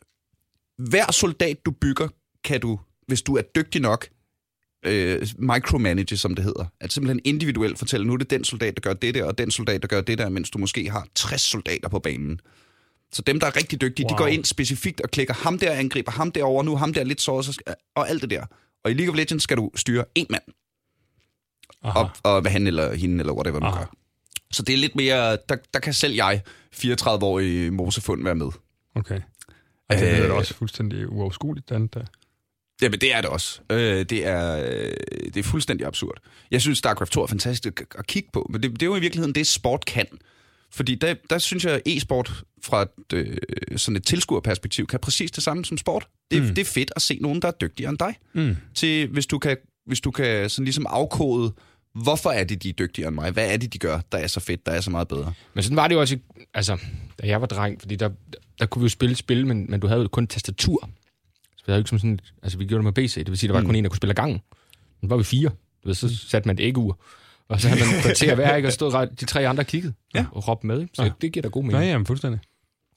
[0.78, 2.08] hver soldat, du bygger,
[2.44, 4.08] kan du, hvis du er dygtig nok,
[4.86, 6.66] øh, micromanage, som det hedder.
[6.82, 9.52] At simpelthen individuelt fortælle, nu er det den soldat, der gør det der, og den
[9.52, 12.40] soldat, der gør det der, mens du måske har 60 soldater på banen.
[13.12, 14.18] Så dem, der er rigtig dygtige, wow.
[14.18, 17.22] de går ind specifikt og klikker ham der, angriber ham derover nu ham der lidt
[17.22, 17.58] såret,
[17.96, 18.46] og alt det der.
[18.84, 20.44] Og i League of Legends skal du styre en mand,
[21.86, 22.00] Aha.
[22.00, 23.78] og, og hvad han eller hende eller whatever Aha.
[23.80, 23.86] gør.
[24.52, 26.42] Så det er lidt mere, der, der kan selv jeg,
[26.76, 28.50] 34-årig Mosefund, være med.
[28.96, 29.20] Okay.
[29.90, 32.04] Og det Øh, lyder da også fuldstændig uoverskueligt, den der.
[32.82, 33.60] Jamen, det er det også.
[33.72, 34.94] Øh, det, er, øh,
[35.34, 36.18] det er fuldstændig absurd.
[36.52, 39.00] Jeg synes, StarCraft 2 er fantastisk at- kigge på, men det, det er jo i
[39.00, 40.06] virkeligheden det, sport kan.
[40.72, 43.38] Fordi der, der synes jeg, at e-sport fra et, øh,
[43.78, 46.08] sådan et tilskuerperspektiv kan præcis det samme som sport.
[46.32, 46.48] Det, mm.
[46.48, 48.16] det er fedt at se nogen, der er dygtigere end dig.
[48.34, 48.58] Mm.
[48.76, 51.54] Til, hvis du kan, hvis du kan sådan ligesom afkode,
[52.04, 53.32] hvorfor er det, de er dygtigere end mig?
[53.32, 55.34] Hvad er det, de gør, der er så fedt, der er så meget bedre?
[55.54, 56.18] Men sådan var det jo også,
[56.54, 56.78] altså,
[57.22, 58.10] da jeg var dreng, fordi der,
[58.60, 60.90] der kunne vi jo spille spil, men, men du havde jo kun tastatur.
[61.56, 63.38] Så vi havde jo ikke som sådan, altså vi gjorde det med PC, det vil
[63.38, 63.66] sige, der var mm.
[63.68, 64.42] kun en, der kunne spille ad gangen.
[65.02, 65.50] Nu var vi fire.
[65.84, 67.00] Du ved, så satte man et æggeur,
[67.48, 68.68] og så havde man kvarter hver, ikke?
[68.68, 70.26] og stod ret- de tre andre kiggede Ja.
[70.32, 70.82] og råbte med.
[70.82, 70.92] Ikke?
[70.96, 71.10] Så Ja.
[71.22, 71.84] det giver da god mening.
[71.84, 72.40] jamen, fuldstændig.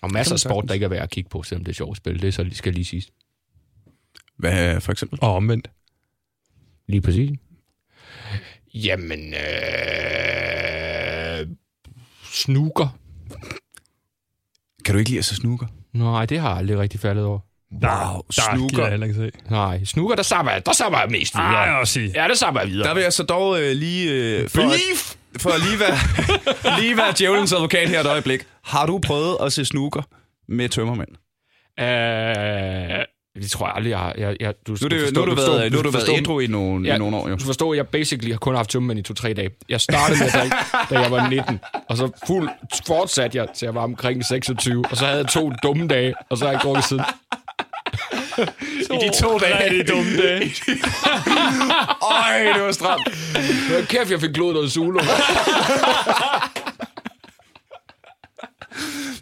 [0.03, 1.97] Og masser af sport, der ikke er værd at kigge på, selvom det er sjovt
[1.97, 2.23] spil.
[2.23, 3.11] Det er så lige- skal lige siges.
[4.37, 5.19] Hvad for eksempel?
[5.23, 5.71] Og omvendt.
[6.89, 7.31] Lige præcis.
[8.85, 11.47] Jamen, øh...
[12.33, 12.89] Snooker.
[14.85, 15.67] Kan du ikke lide at se snooker?
[15.95, 17.39] Nej, det har jeg aldrig rigtig faldet over.
[17.73, 18.83] Wow, Der snooker.
[18.83, 19.31] jeg heller ikke se.
[19.51, 21.55] Nej, snooker, der sabber jeg, der sabber jeg mest videre.
[21.55, 22.23] Ej, også sige.
[22.23, 22.89] Ja, det sabber jeg videre.
[22.89, 24.13] Der vil jeg så dog øh, lige...
[24.13, 25.97] Øh, for, at, for at lige være,
[26.81, 28.47] lige være djævelens advokat her et øjeblik.
[28.65, 30.03] Har du prøvet at se snooker
[30.49, 31.09] med tømmermænd?
[31.81, 33.05] Øh,
[33.43, 34.15] det tror jeg aldrig, jeg har.
[34.19, 36.41] Jeg, jeg, du, Nu, er det, nu har du været, nu har du været ædru
[36.41, 36.95] i nogle, Ja.
[36.95, 37.37] i nogle år, jo.
[37.37, 39.51] Du forstår, jeg basically har kun haft tømmermænd i to-tre dage.
[39.69, 40.57] Jeg startede med at drikke,
[40.91, 42.49] da jeg var 19, og så fuld
[42.87, 46.39] fortsatte jeg til jeg var omkring 26, og så havde jeg to dumme dage, og
[46.39, 47.05] så har jeg ikke drukket siden.
[48.39, 49.55] I de to dage.
[49.55, 50.41] Nej, det er dumme dage.
[52.23, 53.09] Øj, det var stramt.
[53.71, 54.73] Hvor kæft, jeg fik glodet noget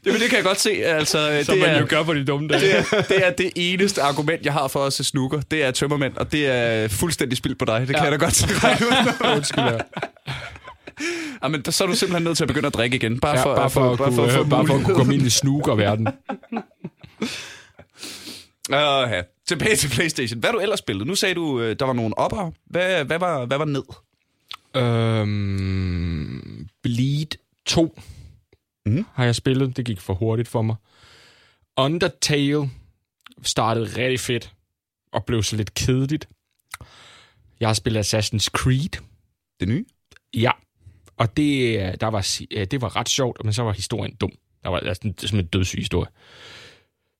[0.07, 0.13] Zulu.
[0.15, 0.71] Jamen, det kan jeg godt se.
[0.71, 2.61] Altså, Som det, man er, jo gør på de dumme dage.
[2.61, 5.41] det, er, det er det eneste argument, jeg har for at se snooker.
[5.51, 7.81] Det er tømmermænd, og det er fuldstændig spild på dig.
[7.81, 8.03] Det kan Ja.
[8.03, 8.47] jeg da godt se.
[9.37, 9.79] Undskyld, ja.
[11.43, 13.21] Jamen, så er du simpelthen nødt til at begynde at drikke igen.
[13.21, 15.15] Bare Ja, for, bare for, at, bare kunne, for, at bare for at kunne komme
[15.15, 16.07] ind i snooker-verden.
[18.69, 18.75] Uh,
[19.15, 19.23] ja.
[19.49, 20.41] Tilbage til Playstation.
[20.41, 21.07] Hvad du ellers spillet?
[21.07, 22.51] Nu sagde du, øh, der var nogle opper.
[22.71, 23.83] Hvad, hvad, var, hvad var ned?
[24.77, 27.27] Øhm, Bleed
[27.67, 27.99] 2
[28.87, 29.07] Mhm.
[29.15, 29.77] har jeg spillet.
[29.77, 30.77] Det gik for hurtigt for mig.
[31.77, 32.71] Undertale
[33.43, 34.53] startede rigtig fedt
[35.13, 36.29] og blev så lidt kedeligt.
[37.61, 39.03] Jeg har spillet Assassin's Creed.
[39.61, 39.85] Det nye?
[40.35, 40.51] Ja,
[41.17, 44.33] og det, øh, der var, øh, det var ret sjovt, men så var historien dum.
[44.63, 46.09] Der var altså, det som en dødssyg historie.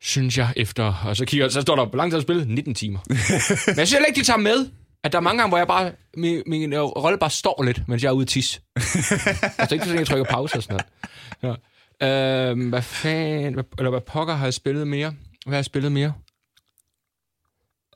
[0.01, 0.95] Synes jeg efter...
[1.07, 2.49] Og så kigger så står der, hvor lang tid har spillet?
[2.49, 2.99] 19 timer.
[3.09, 4.71] men jeg synes heller ikke, de tager med,
[5.07, 7.89] at der er mange gange, hvor jeg bare, min, min øh, rolle bare står lidt,
[7.89, 8.61] mens jeg er ude at tisse.
[9.59, 10.81] altså ikke fordi jeg trykker pause og sådan
[11.43, 11.57] noget.
[12.01, 12.51] Ja.
[12.51, 15.15] Øhm, hvad fanden, hvad, eller hvad pokker har jeg spillet mere?
[15.45, 16.13] Hvad har jeg spillet mere?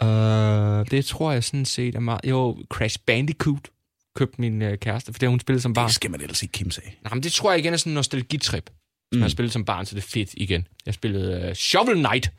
[0.02, 2.20] Øh, det tror jeg sådan set er meget...
[2.24, 3.68] Jo, Crash Bandicoot
[4.14, 5.86] købte min øh, kæreste, for det har hun spillet som barn.
[5.86, 6.98] Det skal man ellers ikke kimse af.
[7.02, 8.70] Nej, men det tror jeg igen er sådan en nostalgitrip.
[9.12, 9.18] Mm.
[9.18, 10.66] jeg har spillet som barn, så det er fedt igen.
[10.86, 12.30] Jeg spillede uh, Shovel Knight.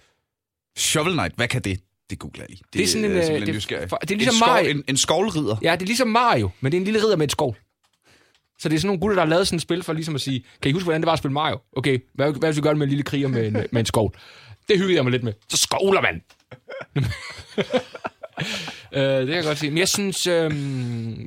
[0.77, 1.79] Shovel Knight, hvad kan det?
[2.11, 2.59] Det googler jeg lige.
[2.65, 3.89] Det, Det er sådan en, øh, simpelthen det- nysgerrig.
[3.89, 4.69] for- det er ligesom en skov, Mario.
[4.69, 5.55] En, en skovlrider.
[5.61, 7.55] Ja, det er ligesom Mario, men det er en lille ridder med et skål.
[8.59, 10.21] Så det er sådan nogle gutter, der har lavet sådan et spil for ligesom at
[10.21, 11.59] sige, kan I huske, hvordan det var at spille Mario?
[11.77, 13.85] Okay, hvad, hvad hvis vi gør det med en lille kriger med en, med en
[13.85, 14.11] skål?
[14.69, 15.33] Det hyggede jeg mig lidt med.
[15.49, 16.21] Så skovler man!
[18.93, 19.69] øh, det kan jeg godt sige.
[19.71, 20.51] Men jeg synes, øh,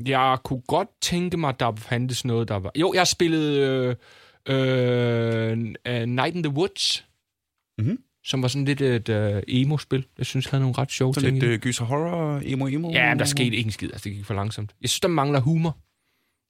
[0.09, 2.71] jeg kunne godt tænke mig, at der fandtes noget, der var...
[2.77, 3.97] Jo, jeg spillede
[4.49, 7.05] øh, øh, øh, Night in the Woods,
[7.79, 7.99] Mhm.
[8.25, 10.07] Som var sådan lidt et øh, emo-spil.
[10.19, 11.35] Jeg synes, havde nogle ret sjove Sådan ting.
[11.35, 11.53] lidt i det.
[11.55, 12.91] øh, gyser horror, emo emo.
[12.91, 13.89] Ja, men der skete ikke en skid.
[13.93, 14.71] Altså, det gik for langsomt.
[14.83, 15.71] Jeg synes, der mangler humor.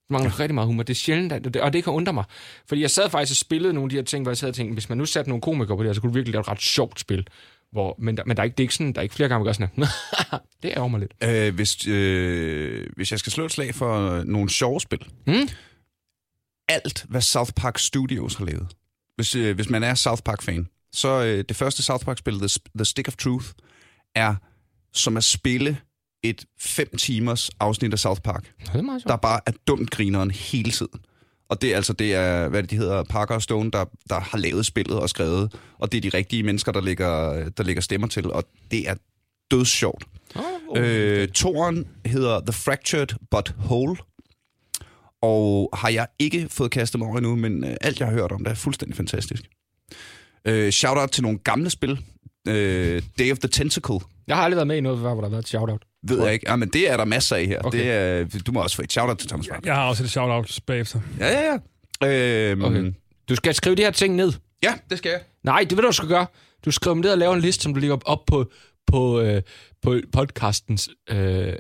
[0.08, 0.42] Der mangler ja.
[0.42, 0.82] rigtig meget humor.
[0.82, 2.24] Det er sjældent, at det, og det kan undre mig.
[2.68, 4.54] Fordi jeg sad faktisk og spillede nogle af de her ting, hvor jeg sad og
[4.54, 6.40] tænkte, hvis man nu satte nogle komikere på det her, så kunne du virkelig lave
[6.40, 7.26] et ret sjovt spil.
[7.72, 9.28] Hvor, men der, men der, er ikke, det er ikke sådan, der er ikke flere
[9.28, 10.38] gange, man gør sådan her.
[10.62, 11.14] det ærger mig lidt.
[11.24, 15.06] Øh, hvis, øh, hvis jeg skal slå et slag for nogle sjove spil.
[15.26, 15.48] Mm?
[16.68, 18.66] Alt, hvad South Park Studios har lavet.
[19.16, 22.84] Hvis, øh, hvis man er South Park-fan, så øh, det første South Park-spil, The, The
[22.84, 23.46] Stick of Truth,
[24.14, 24.34] er
[24.92, 25.78] som at spille
[26.22, 30.70] et fem timers afsnit af South Park, Det er der bare er dumt grineren hele
[30.70, 31.00] tiden.
[31.48, 34.20] Og det er altså, det er, hvad det, de hedder, Parker og Stone, der, der
[34.20, 37.82] har lavet spillet og skrevet, og det er de rigtige mennesker, der lægger, der lægger
[37.82, 38.94] stemmer til, og det er
[39.50, 40.04] dødssjovt.
[40.34, 40.42] Oh,
[40.76, 43.96] Øh, toren hedder The Fractured But Whole.
[45.22, 48.32] Og har jeg ikke fået kastet mig over endnu, men øh, alt jeg har hørt
[48.32, 49.42] om det er fuldstændig fantastisk.
[50.46, 52.04] Øh, shout-out til nogle gamle spil.
[52.48, 55.28] Øh, Day of the Tentacle, Jeg har aldrig været med i noget, hvor der har
[55.28, 55.82] været et shout-out.
[56.08, 56.50] ved jeg ikke.
[56.50, 57.60] Ja, men det er der masser af her.
[57.64, 57.78] Okay.
[57.78, 59.66] Det er, du må også få et shout-out til Thomas Frank.
[59.66, 61.00] Jeg har også et shout-out bagefter.
[61.20, 61.58] Ja, ja,
[62.02, 62.50] ja.
[62.52, 62.92] Øh, Okay.
[63.28, 64.32] Du skal skrive de her ting ned.
[64.62, 65.20] Ja, det skal jeg.
[65.42, 66.26] Nej, det ved du, du skal gøre.
[66.64, 68.50] Du skriver dem ned og laver en liste, som du lægger op på,
[68.86, 69.42] på, øh,
[69.82, 71.52] på podcastens øh,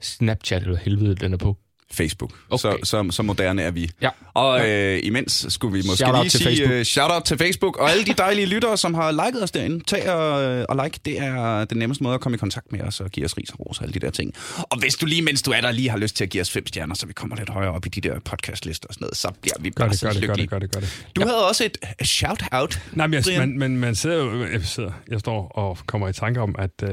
[0.00, 1.56] Snapchat, eller helvede, den er på.
[1.92, 2.32] Facebook.
[2.50, 2.58] Okay.
[2.58, 3.90] Så, så, så moderne er vi.
[4.02, 4.08] Ja.
[4.34, 6.78] Og øh, imens skulle vi måske Shout-out lige til sige Facebook.
[6.78, 7.76] uh, shout-out til Facebook.
[7.76, 9.84] Og alle de dejlige lyttere, som har liket os derinde.
[9.84, 11.00] Tag og, øh, og like.
[11.04, 13.50] Det er den nemmeste måde at komme i kontakt med os og give os ris
[13.50, 14.32] og ros og alle de der ting.
[14.58, 16.50] Og hvis du lige, mens du er der, lige har lyst til at give os
[16.50, 19.16] fem stjerner, så vi kommer lidt højere op i de der podcastlister og sådan noget,
[19.16, 20.42] så bliver vi Gør bare det, så gør det, gør lykkelige.
[20.42, 21.06] det, gør det, gør det.
[21.16, 22.80] Du havde også et øh, shout-out.
[22.92, 23.38] Nej, men, jeg, Brian?
[23.40, 26.70] man, man, man sidder jo, jeg, sidder, jeg står og kommer i tanke om, at
[26.82, 26.88] øh,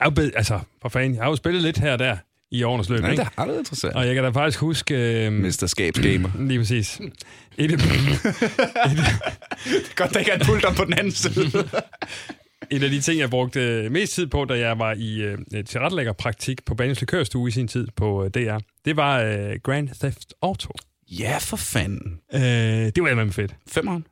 [0.00, 2.16] afbed, altså, for fanden, jeg har jo spillet lidt her og der
[2.50, 3.22] i årenes løb, Ja, ikke?
[3.22, 3.94] det har du interessant.
[3.94, 4.94] Og jeg kan da faktisk huske...
[5.26, 6.30] Øh, Mesterskabsgamer.
[6.48, 7.00] lige præcis.
[7.58, 7.70] Et,
[9.96, 11.44] Godt, der ikke er pult om på den anden side.
[12.70, 16.64] en af de ting, jeg brugte mest tid på, da jeg var i øh, tilrettelæggerpraktik
[16.64, 20.70] på Banens Likørstue i sin tid på øh, DR, det var øh, Grand Theft Auto.
[21.10, 22.18] Ja, for fanden.
[22.34, 23.54] Øh, det var med fedt.
[23.68, 24.06] Femmeren.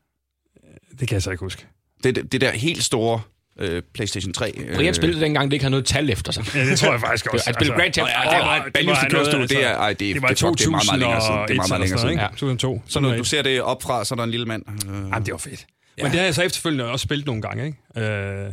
[1.01, 1.66] Det kan jeg så ikke huske.
[2.05, 3.20] Det, det, det der helt store
[3.61, 4.53] øh, PlayStation 3.
[4.57, 6.45] Øh, Brian spillede dengang, det ikke havde noget tal efter sig.
[6.55, 7.45] Ja, det tror jeg faktisk også.
[7.47, 8.31] Han spillede Grand Theft Auto.
[8.37, 10.59] det var det var Likørstue, noget, det er, altså, ej, det, Det var det, fuck,
[10.59, 11.40] det er meget, meget længere siden.
[11.40, 12.19] Det er meget, meget længere siden.
[12.19, 12.27] Ja.
[12.29, 12.83] 2002.
[12.87, 14.62] Så når du ser det op fra, så er der en lille mand.
[14.88, 15.66] Øh, Jamen, det var fedt.
[15.99, 16.03] Ja.
[16.03, 18.01] Men det har jeg så efterfølgende også spillet nogle gange, ikke?
[18.01, 18.53] Øh,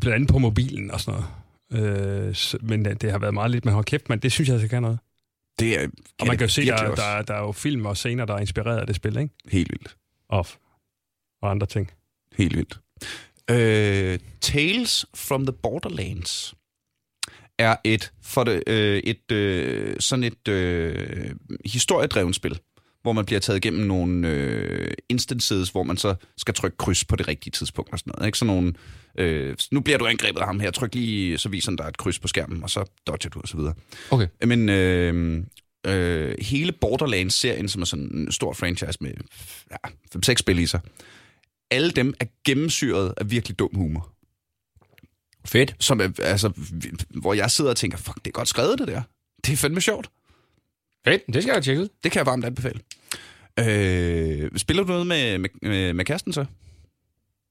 [0.00, 1.20] blandt andet på mobilen og sådan
[1.70, 2.28] noget.
[2.28, 4.48] Øh, så, men det, det har været meget lidt, men hold kæft, man, det synes
[4.48, 4.98] jeg altså kan noget.
[5.58, 5.86] det er,
[6.20, 8.38] Og man kan jo se, der, der, der er jo film og scener, der er
[8.38, 9.34] inspireret af det spil, ikke?
[9.52, 9.96] Helt vildt.
[10.28, 10.46] Og,
[11.42, 11.90] og andre ting.
[12.36, 12.78] Helt vildt.
[13.50, 16.54] Øh, Tales from the Borderlands
[17.58, 22.60] er et for det, øh, et øh, sådan et øh, historiedrevet spil,
[23.02, 27.16] hvor man bliver taget igennem nogle øh, instances, hvor man så skal trykke kryds på
[27.16, 28.26] det rigtige tidspunkt og sådan noget.
[28.26, 28.38] Ikke?
[28.38, 28.72] Sådan nogle,
[29.18, 31.96] øh, nu bliver du angrebet af ham her, tryk lige, så viser den dig et
[31.96, 33.74] kryds på skærmen, og så dodger du og så videre.
[34.10, 34.26] Okay.
[34.44, 35.42] Men øh,
[35.86, 39.12] øh, hele Borderlands-serien, som er sådan en stor franchise med
[39.70, 39.88] ja,
[40.30, 40.80] 5-6 spil i sig,
[41.70, 44.12] alle dem er gennemsyret af virkelig dum humor.
[45.44, 45.76] Fedt.
[45.80, 46.52] Som er, altså,
[47.10, 49.02] hvor jeg sidder og tænker, fuck, det er godt skrevet det der.
[49.46, 50.10] Det er fandme sjovt.
[51.04, 51.88] Fedt, det skal jeg tjekke ud.
[52.04, 52.80] Det kan jeg varmt anbefale.
[53.58, 56.44] Øh, spiller du noget med, med, med, med kæresten så?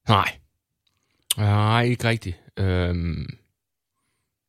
[0.08, 0.38] Nej.
[1.36, 2.36] Nej, ikke rigtigt.
[2.56, 3.26] Øhm,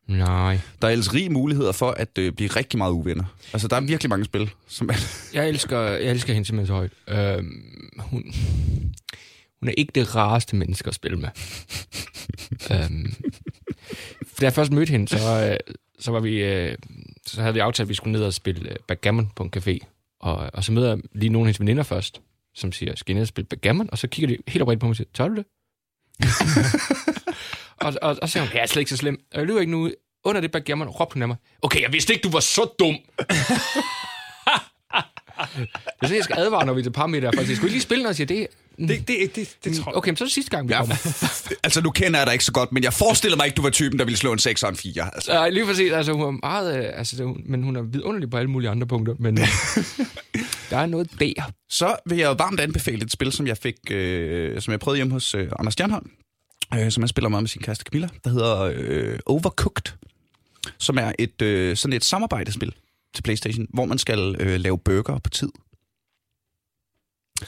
[0.07, 0.59] nej.
[0.81, 3.23] Der er ellers rig muligheder for at øh, blive rigtig meget uvenner.
[3.53, 4.93] Altså, der er virkelig mange spil, som er...
[5.33, 6.91] Jeg elsker, jeg elsker hende simpelthen så højt.
[7.07, 8.33] Øhm, hun,
[9.59, 11.29] hun er ikke det rareste menneske at spille med.
[12.71, 13.13] øhm,
[14.39, 16.77] da jeg først mødte hende, så, øh, så, var vi, øh,
[17.25, 19.77] så havde vi aftalt, at vi skulle ned og spille øh, backgammon på en café.
[20.19, 22.21] Og, og så møder jeg lige nogle af hendes veninder først,
[22.55, 23.89] som siger, skal I ned og spille backgammon?
[23.91, 25.45] Og så kigger de helt oprigtigt på mig og siger, tør du det?
[27.85, 29.19] og, og, og så siger hun, jeg er slet ikke så slem.
[29.33, 29.91] Og jeg lyver ikke nu.
[30.23, 32.95] Under det backgammon råbte hun af mig, okay, jeg vidste ikke, du var så dum.
[35.57, 35.69] Det
[36.01, 37.31] er sådan, jeg skal advare, når vi er til parameter.
[37.35, 39.97] For jeg skulle lige spille noget, og siger, det, Det, det, det, det tror jeg.
[39.97, 40.95] Okay, men så er det sidste gang, vi Ja, kommer.
[41.63, 43.69] altså, nu kender jeg dig ikke så godt, men jeg forestiller mig ikke, du var
[43.69, 45.09] typen, der ville slå en 6 og en 4.
[45.15, 45.31] Altså.
[45.33, 45.91] Nej, lige præcis.
[45.91, 46.77] Altså, hun er meget...
[46.77, 49.15] øh, Altså, det, hun- men hun er vidunderlig på alle mulige andre punkter.
[49.19, 49.47] Men øh,
[50.69, 51.51] der er noget der.
[51.69, 55.13] Så vil jeg varmt anbefale et spil, som jeg fik, øh, som jeg prøvede hjemme
[55.13, 56.09] hos øh, Anders Stjernholm,
[56.75, 59.93] øh, som han spiller meget med sin kæreste Camilla, der hedder øh, Overcooked,
[60.77, 62.73] som er et øh, sådan et samarbejdespil
[63.17, 65.49] til PlayStation, hvor man skal øh, lave burger på tid.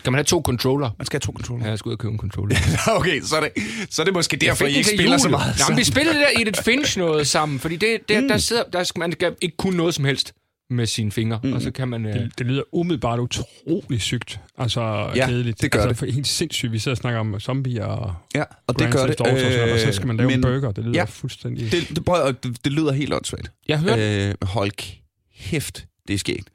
[0.03, 0.89] Kan man have to controller?
[0.97, 1.65] Man skal have to controller.
[1.65, 2.55] Ja, jeg skal ud og købe en controller.
[2.99, 3.51] okay, så er, det,
[3.89, 5.31] så er det måske derfor, I fik ikke spiller så jul.
[5.31, 5.59] meget.
[5.59, 8.63] Jamen, vi spillede det der i et Finch noget sammen, fordi det, det, der, sidder,
[8.63, 10.33] der skal man skal ikke kunne noget som helst
[10.69, 11.53] med sine fingre, mm.
[11.53, 12.05] og så kan man...
[12.05, 14.39] Øh, Det, det lyder umiddelbart utrolig sygt.
[14.57, 15.61] Altså Ja, kedeligt.
[15.61, 15.97] det gør altså, det.
[15.97, 16.71] For helt sindssygt.
[16.71, 19.19] Vi sidder og snakker om zombier og Ja, og det gør det.
[19.19, 20.71] Auto og, sådan og så skal man lave men en burger.
[20.71, 21.03] Det lyder ja.
[21.03, 21.71] fuldstændig...
[21.71, 23.51] Det, det, prøv, det, det lyder helt åndssvagt.
[23.67, 24.27] jeg hørte...
[24.27, 24.71] Øh, hold
[25.39, 26.49] kæft, det er sket.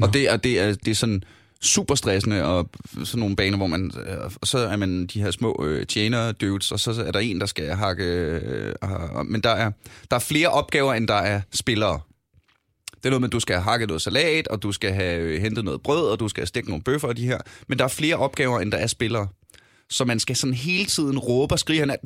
[0.00, 1.22] Og det er, det, er, det er sådan
[1.62, 2.70] super stressende, og
[3.04, 6.32] sådan nogle baner, hvor man, øh, og så er man de her små øh, tjener
[6.32, 9.70] dudes, og så er der en, der skal hakke, øh, og- men der er,
[10.10, 12.00] der er flere opgaver, end der er spillere.
[12.96, 15.20] Det er noget med, at du skal have hakket noget salat, og du skal have
[15.20, 17.38] øh, hentet noget brød, og du skal have stegt nogle bøffer og de her.
[17.68, 19.28] Men der er flere opgaver, end der er spillere.
[19.90, 21.80] Så man skal sådan hele tiden råbe og skrige.
[21.80, 21.96] Han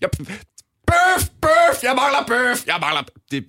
[0.00, 0.10] jeg,
[0.86, 1.28] bøf,
[1.74, 3.02] bøf, jeg mangler bøf, jeg mangler...
[3.30, 3.44] Det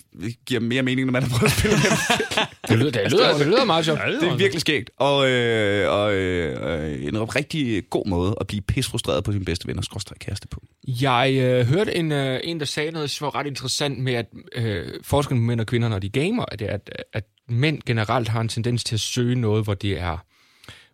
[0.45, 1.91] giver mere mening, når man har prøvet at spille med
[2.69, 3.99] Det lyder, det lyder, det lyder meget sjovt.
[3.99, 4.89] Ja, det det er virkelig skægt.
[4.97, 9.81] Og, øh, og øh, en rigtig god måde at blive pisfrustreret på sin bedste venner
[9.81, 10.61] skråstrej kæreste på.
[10.88, 14.25] Jeg øh, hørte en, øh, en, der sagde noget, som var ret interessant med, at
[14.55, 18.27] øh, forskellen på mænd og kvinder, når de gamer, at, det at, at mænd generelt
[18.27, 20.17] har en tendens til at søge noget, hvor det er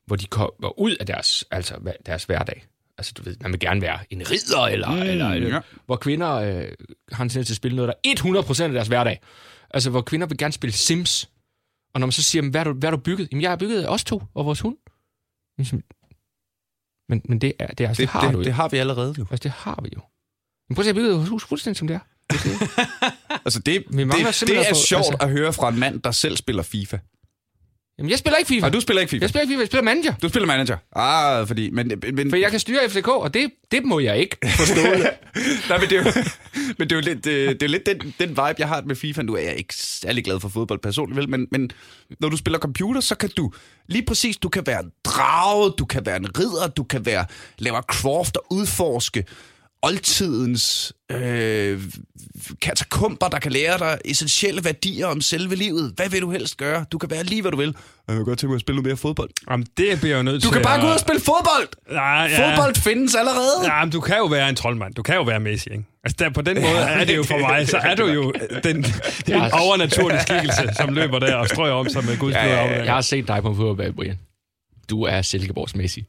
[0.05, 2.63] hvor de kommer ud af deres, altså, deres hverdag.
[3.01, 5.59] Altså, du ved, man vil gerne være en ridder, eller, mm, eller, ja.
[5.85, 6.67] hvor kvinder øh,
[7.11, 9.19] har en tendens til at spille noget, der er 100% af deres hverdag.
[9.69, 11.29] Altså, hvor kvinder vil gerne spille Sims.
[11.93, 13.27] Og når man så siger, "Men hvad har du, hvad har du bygget?
[13.31, 14.77] Jamen, jeg har bygget os to og vores hund.
[15.57, 15.81] Ligesom,
[17.09, 18.43] Men, men det, er, det, er, altså, det, Det, har det, du jo.
[18.43, 19.25] det har vi allerede jo.
[19.31, 20.01] Altså, det har vi jo.
[20.69, 21.99] Men prøv at se, jeg byggede vores hus fuldstændig som det er.
[23.45, 25.69] Altså det, Vi mangler det, simpelthen det er at få- sjovt altså- at høre fra
[25.69, 26.97] en mand, der selv spiller FIFA.
[27.97, 28.59] Jamen, jeg spiller ikke FIFA.
[28.59, 29.23] Nej, du spiller ikke FIFA.
[29.23, 30.13] Jeg spiller ikke FIFA, jeg spiller manager.
[30.21, 30.77] Du spiller manager.
[30.95, 31.69] Ah, fordi...
[31.69, 34.81] Men, men, For jeg kan styre FCK, og det, det må jeg ikke forstå.
[35.69, 36.11] Nej, men det er jo,
[36.77, 38.95] men det er jo lidt, det, det er lidt den, den vibe, jeg har med
[38.95, 39.21] FIFA.
[39.21, 41.29] Nu er jeg ikke særlig glad for fodbold personligt, vel?
[41.29, 41.71] Men, men
[42.19, 43.51] når du spiller computer, så kan du
[43.87, 47.25] lige præcis, du kan være en drage, du kan være en ridder, du kan være,
[47.57, 49.25] lave craft og udforske.
[49.83, 51.81] Oldtidens øh,
[52.61, 55.93] katakomber, der kan lære dig essentielle værdier om selve livet.
[55.95, 56.85] Hvad vil du helst gøre?
[56.91, 57.75] Du kan være lige, hvad du vil.
[58.07, 59.29] Jeg vil godt tænke mig at spille noget mere fodbold.
[59.51, 61.67] Jamen, det bliver jeg nødt Du til kan bare at- gå ud og spille fodbold!
[61.91, 62.49] Nej, ja.
[62.49, 63.73] Fodbold findes allerede!
[63.73, 64.93] Ja, men du kan jo være en troldmand.
[64.93, 65.83] Du kan jo være Messi, ikke?
[66.03, 68.83] Altså, der, på den måde er det jo for mig, så er du jo den,
[69.27, 72.69] den overnaturlige skikkelse, som løber der og strøger om sig med Guds blod ja, om.
[72.85, 74.19] Jeg har set dig på fodboldbanen, Brian.
[74.89, 76.05] Du er Silkeborgs Messi.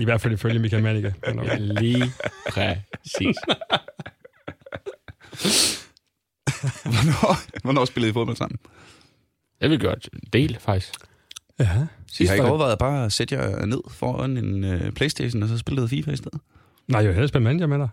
[0.00, 0.82] I hvert fald ifølge Michael.
[0.82, 1.58] Men okay.
[1.58, 2.12] Lige
[2.48, 3.36] præcis.
[6.82, 8.58] Hvornår, hvornår spillede I fodbold sammen?
[9.60, 10.92] Det vil gøre en del, faktisk.
[11.58, 11.64] Ja.
[11.64, 15.48] I Sidst har ikke overvejet bare at sætte jer ned foran en uh, Playstation, og
[15.48, 16.40] så spille noget FIFA i stedet?
[16.88, 17.88] Nej, jeg vil hellere spille manager med dig.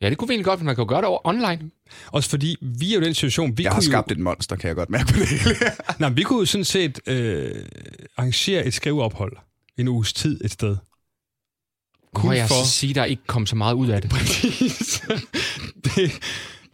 [0.00, 1.70] Ja, det kunne vi egentlig godt, men man kan jo gøre det over online.
[2.06, 4.56] Også fordi, vi er jo i den situation, vi Jeg har kunne skabt et monster,
[4.56, 5.56] kan jeg godt mærke på det hele.
[5.60, 5.66] jo,
[6.00, 7.64] nej, vi kunne jo sådan set øh,
[8.16, 9.36] arrangere et skriveophold
[9.78, 10.76] en uges tid et sted.
[12.14, 14.10] Kunne jeg for- så sige, der ikke kom så meget ud af det?
[14.16, 15.02] Præcis.
[15.84, 16.12] det,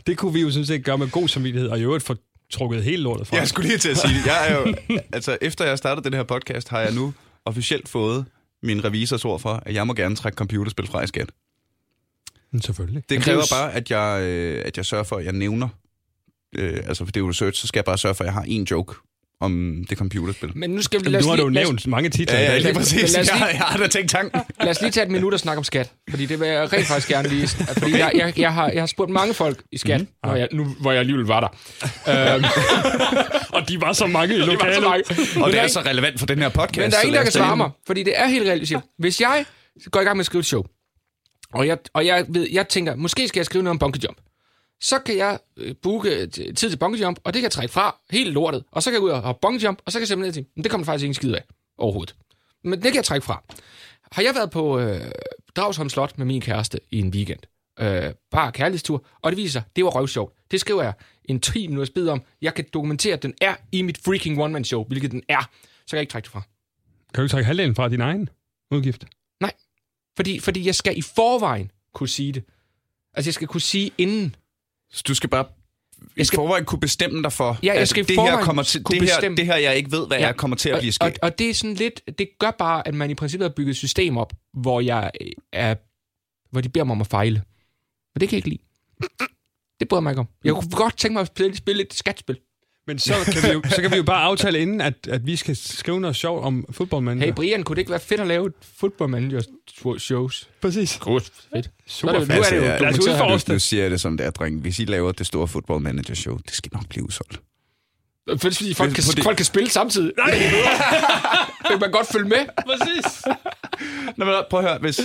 [0.07, 2.16] det kunne vi jo sådan set gøre med god samvittighed, og i øvrigt få
[2.53, 3.36] trukket hele lortet fra.
[3.36, 4.26] Jeg skulle lige til at sige det.
[4.26, 4.74] Jeg er jo,
[5.12, 8.26] altså, efter jeg startede den her podcast, har jeg nu officielt fået
[8.62, 11.30] min revisors ord for, at jeg må gerne trække computerspil fra i skat.
[12.53, 13.03] Men selvfølgelig.
[13.09, 15.68] Det er kræver bare, at jeg, øh, at jeg sørger for, at jeg nævner,
[16.57, 18.34] øh, altså for det er jo research, så skal jeg bare sørge for, at jeg
[18.34, 18.94] har en joke
[19.41, 20.51] om det computerspil.
[20.55, 22.39] Men nu skal vi Jamen, nu har du lige, jo lad os- nævnt mange titler.
[22.39, 23.12] Ja, ja, lige præcis.
[23.12, 24.41] lad os lige- Jeg, jeg har da tænkt tanken.
[24.61, 26.86] Lad os lige tage et minut og snakke om skat, fordi det vil jeg rent
[26.86, 27.49] faktisk gerne lige...
[27.49, 30.07] Fordi jeg, jeg, jeg, har, jeg har spurgt mange folk i skat, mm.
[30.24, 32.34] når jeg, nu hvor jeg alligevel var der.
[32.34, 32.45] øhm,
[33.57, 34.82] Og de var så mange i lokalet.
[34.82, 35.05] mange.
[35.11, 36.78] Og Men det er så relevant for den her podcast.
[36.78, 38.72] Men der er ingen, der kan svare mig, fordi det er helt reelt.
[38.99, 39.45] Hvis jeg
[39.91, 40.62] går i gang med at skrive et show,
[41.55, 44.18] og jeg, og jeg, ved, jeg tænker, måske skal jeg skrive noget om bungee jump,
[44.81, 47.72] så kan jeg øh, booke øh, tid til bungee jump, og det kan jeg trække
[47.72, 50.01] fra helt lortet, og så kan jeg ud og hoppe bungee jump, og så kan
[50.03, 51.45] jeg simpelthen sige, "Men det kommer faktisk ingen skid af
[51.79, 52.14] overhovedet.
[52.64, 53.43] Men det kan jeg trække fra.
[54.12, 55.11] Har jeg været på øh,
[55.57, 57.41] Dragsholm Slot med min kæreste i en weekend,
[57.81, 60.35] øh, bare kærlighedstur, og det viser sig, det var røvsjovt.
[60.51, 60.93] Det skriver jeg
[61.24, 62.22] en 10 minutters bid om.
[62.43, 65.41] Jeg kan dokumentere, at den er i mit freaking one-man-show, hvilket den er.
[65.87, 66.43] Så kan jeg ikke trække det fra.
[67.14, 68.29] Kan du ikke trække halvdelen fra din egen
[68.70, 69.05] udgift?
[70.16, 72.45] Fordi, fordi jeg skal i forvejen kunne sige det.
[73.14, 74.37] Altså, jeg skal kunne sige inden.
[74.91, 75.45] Så du skal bare
[76.01, 78.41] Jeg skal- skal forvejen kunne bestemme dig for, Ja, jeg at skal i det her,
[78.45, 79.36] kommer til, det, her, bestemme.
[79.36, 80.26] det her, jeg ikke ved, hvad Ja.
[80.26, 81.18] jeg kommer til at blive Og, sket.
[81.22, 83.76] og det er sådan lidt, det gør bare, at man i princippet har bygget et
[83.76, 85.74] system op, hvor jeg øh, er,
[86.51, 87.43] hvor de beder mig om at fejle.
[88.14, 88.62] Og det kan jeg ikke lide.
[89.80, 90.28] Det bryder mig ikke om.
[90.45, 92.39] Jeg kunne godt tænke mig at spille, spille et skatspil.
[92.89, 95.36] Men så kan vi jo, så kan vi jo bare aftale inden, at, at vi
[95.36, 97.22] skal skrive noget sjovt om fodboldmanden.
[97.22, 99.43] Hey Brian, kunne det ikke være fedt at lave et football manager
[99.99, 100.49] shows?
[100.61, 100.99] Præcis.
[101.01, 101.70] Godt, fedt.
[101.86, 103.62] Super Så er det- nu er det jo Lad os udforske nu det.
[103.62, 104.61] siger jeg det som det er, dreng.
[104.61, 107.41] Hvis I laver det store football manager show, det skal nok blive udsolgt.
[108.30, 110.12] Fedt, fordi folk kan, folk kan spille samtidig.
[110.18, 110.30] Nej!
[111.62, 112.47] det kan man godt følge med.
[112.66, 113.22] Præcis.
[114.16, 115.01] Nå, men prøv at høre, hvis,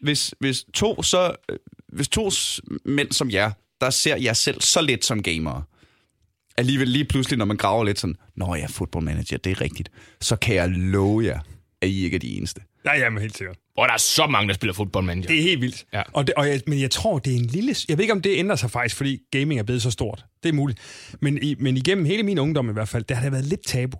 [0.00, 1.32] hvis, hvis to så,
[1.92, 2.30] hvis to
[2.84, 3.50] mænd som jer,
[3.80, 5.62] der ser jeg selv så lidt som gamer,
[6.60, 9.90] alligevel lige pludselig, når man graver lidt sådan, Nå ja, football manager, det er rigtigt,
[10.20, 11.40] så kan jeg love jer,
[11.82, 12.60] at I ikke er de eneste.
[12.84, 13.56] Ja, jamen helt sikkert.
[13.74, 15.28] Hvor der er så mange, der spiller fodbold manager.
[15.28, 15.86] Det er helt vildt.
[15.92, 16.02] Ja.
[16.12, 17.74] Og det, og jeg, men jeg tror, det er en lille...
[17.88, 20.24] Jeg ved ikke, om det ændrer sig faktisk, fordi gaming er blevet så stort.
[20.42, 20.80] Det er muligt.
[21.20, 23.66] Men, i, men igennem hele min ungdom i hvert fald, der har det været lidt
[23.66, 23.98] tabu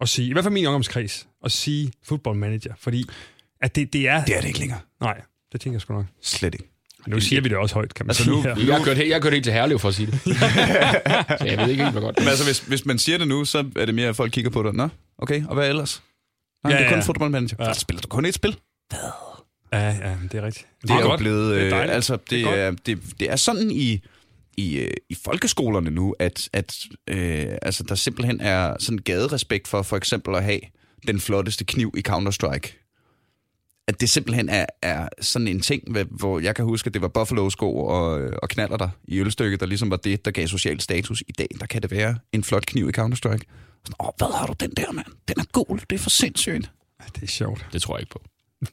[0.00, 3.04] at sige, i hvert fald min ungdomskreds, at sige football manager, fordi
[3.60, 4.24] at det, det er...
[4.24, 4.80] Det er det ikke længere.
[5.00, 5.20] Nej,
[5.52, 6.06] det tænker jeg sgu nok.
[6.22, 6.77] Slet ikke.
[7.06, 8.36] Nu siger vi det også højt, kan man Altså sige.
[8.36, 8.56] nu- her.
[8.66, 10.20] Jeg har kørt, jeg har kørt helt til Herlev for at sige det.
[11.38, 12.18] så jeg ved ikke helt, hvor godt.
[12.18, 14.50] Men altså, hvis, hvis man siger det nu, så er det mere, at folk kigger
[14.50, 14.74] på det.
[14.74, 14.88] Nå,
[15.18, 16.02] okay, og hvad ellers?
[16.64, 17.04] Nej, Ja, det er kun ja.
[17.04, 17.56] football manager.
[17.60, 17.72] Ja.
[17.72, 18.56] Spiller du kun et spil?
[19.72, 20.66] Ja, ja, det er rigtigt.
[20.82, 21.18] Det er, er jo godt.
[21.20, 21.56] blevet...
[21.56, 24.00] Det er øh, altså, det, Det er det, er, det, det er sådan i,
[24.56, 26.76] i, øh, i folkeskolerne nu, at, at
[27.08, 30.60] øh, altså, der simpelthen er sådan gaderespekt for for eksempel at have
[31.06, 32.87] den flotteste kniv i Counter-Strike.
[33.88, 37.08] At det simpelthen er, er sådan en ting, hvor jeg kan huske, at det var
[37.08, 38.10] Buffalo-sko og,
[38.42, 41.20] og knaller der i ølstykket, der ligesom var det, der gav social status.
[41.28, 43.44] I dag, der kan det være en flot kniv i Counter-Strike.
[43.84, 45.06] Sådan, Åh, hvad har du den der, mand?
[45.28, 46.70] Den er gul, det er for sindssygt.
[47.00, 47.66] Ja, det er sjovt.
[47.72, 48.22] Det tror jeg ikke på.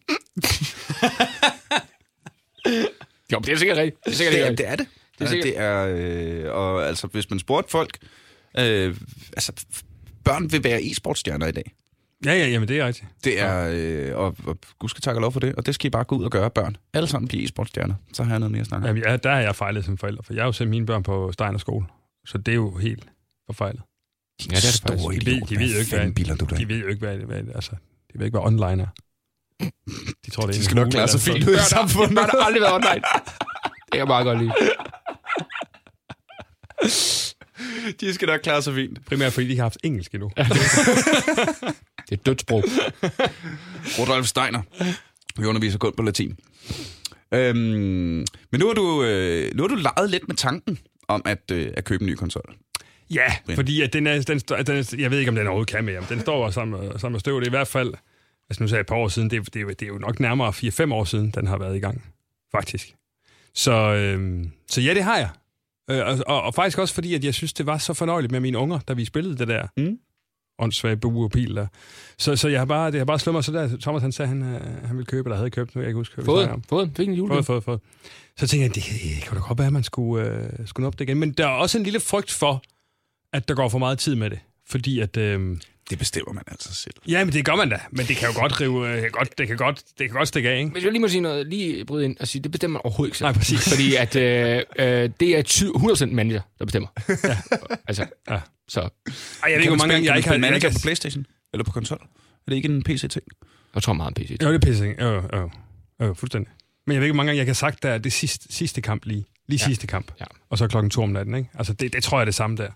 [3.32, 4.06] jo, men det er sikkert rigtigt.
[4.06, 4.66] Det er sikkert Det er det.
[4.66, 4.88] Er det.
[5.20, 7.98] Det er er, det er øh, og altså, hvis man spurgte folk,
[8.58, 8.98] øh,
[9.34, 9.52] altså,
[10.24, 11.74] børn vil være e-sportstjerner i dag.
[12.26, 13.08] Ja, ja, jamen det er rigtigt.
[13.24, 15.90] Det er, øh, og, og gud skal takke lov for det, og det skal I
[15.90, 16.78] bare gå ud og gøre, børn.
[16.94, 17.94] Alle sammen blive e-sportstjerner.
[18.14, 18.96] Så har jeg noget mere at snakke om.
[18.98, 21.04] Jamen, ja, der har jeg fejlet som forælder, for jeg har jo sendt mine børn
[21.04, 21.86] på Steiner skole.
[22.28, 23.06] Så det er jo helt
[23.46, 23.82] forfejlet.
[23.82, 25.26] Ja, det er det Store faktisk.
[25.26, 26.46] De ved- de ved jo Hvad ikke, hvad- du?
[26.56, 27.72] De ved jo ikke, hvad, hvad altså,
[28.14, 28.88] de ved ikke, hvad online er.
[30.26, 32.16] De tror, det er De skal nok klare sig fint ud i samfundet.
[32.16, 33.02] Børn har aldrig været online.
[33.76, 34.52] Det kan jeg meget godt lide.
[38.02, 39.06] De skal nok klare sig fint.
[39.06, 40.32] Primært fordi de har haft engelsk endnu.
[42.10, 42.64] Det er et dødt sprog.
[44.00, 44.62] Rudolf Steiner.
[45.42, 46.38] Vi underviser kun på latin.
[47.34, 47.58] Øhm,
[48.52, 50.78] men nu har, du, øh, nu har du leget lidt med tanken
[51.08, 52.56] om at, øh, at købe en ny konsol.
[53.10, 55.84] Ja, fordi at den er, den, står- den jeg ved ikke, om den overhovedet kan
[55.86, 57.36] mere, men den står sammen, sammen med støv.
[57.40, 57.94] Det er i hvert fald,
[58.50, 59.88] altså nu sagde jeg et par år siden, det, er- det, er jo- det er
[59.88, 60.50] jo nok nærmere
[60.90, 62.04] 4-5 år siden, den har været i gang,
[62.56, 62.96] faktisk.
[63.56, 65.30] Så, øhm, så ja, det har jeg.
[65.92, 68.40] Øh, og, og, og faktisk også fordi, at jeg synes, det var så fornøjeligt med
[68.40, 69.98] mine unger, da vi spillede det der Mm.
[70.60, 71.68] Åndssvage bue og pil der.
[72.18, 73.78] Så, så jeg har bare, det har bare slået mig så der.
[73.82, 75.98] Thomas han sagde, han, øh, han ville købe, eller havde købt, nu kan jeg ikke
[75.98, 77.34] huske, Fået, fået, fik en jule.
[77.34, 77.80] Fået, fået, fået.
[78.38, 78.84] Så tænkte jeg, det,
[79.20, 81.18] det kunne da godt være, at man skulle, øh, skulle nå op det igen.
[81.20, 82.64] Men der er også en lille frygt for,
[83.34, 84.40] at der går for meget tid med det.
[84.70, 85.18] Fordi at...
[85.18, 85.58] Øh,
[85.90, 86.94] Det bestemmer man altså selv.
[87.08, 87.80] ja, men det gør man da.
[87.92, 88.90] Men det kan jo godt rive...
[89.06, 90.72] Øh, godt, det, kan godt, det kan godt stikke af, ikke?
[90.72, 93.10] Hvis jeg lige må sige noget, lige bryde ind og sige, det bestemmer man overhovedet
[93.10, 93.26] ikke selv.
[93.26, 93.70] Nej, præcis.
[93.70, 96.88] Fordi at øh, øh, det er ty- 100% manager, der bestemmer.
[97.24, 97.38] ja.
[97.88, 98.40] Altså, Ja.
[98.68, 98.90] Så Ej,
[99.44, 100.38] jeg ved ikke, hvor mange gange jeg ikke har...
[100.38, 101.26] Manager ikke på Playstation?
[101.54, 101.98] Eller på konsol?
[102.02, 102.08] Er
[102.48, 103.26] det ikke en PC-ting?
[103.76, 104.38] jeg tror meget om PC.
[104.44, 105.04] Jo, det er ikke?
[105.04, 105.50] Jo, jo,
[106.02, 106.52] jo, fuldstændig.
[106.88, 108.82] Men jeg ved ikke, hvor mange gange jeg kan sagt, der er det sidste, sidste
[108.82, 109.26] kamp lige.
[109.48, 109.66] Lige Ja.
[109.66, 110.12] sidste kamp.
[110.20, 110.26] Ja.
[110.50, 111.50] Og så klokken to om natten, ikke?
[111.54, 112.70] Altså, det, det tror jeg er det samme der.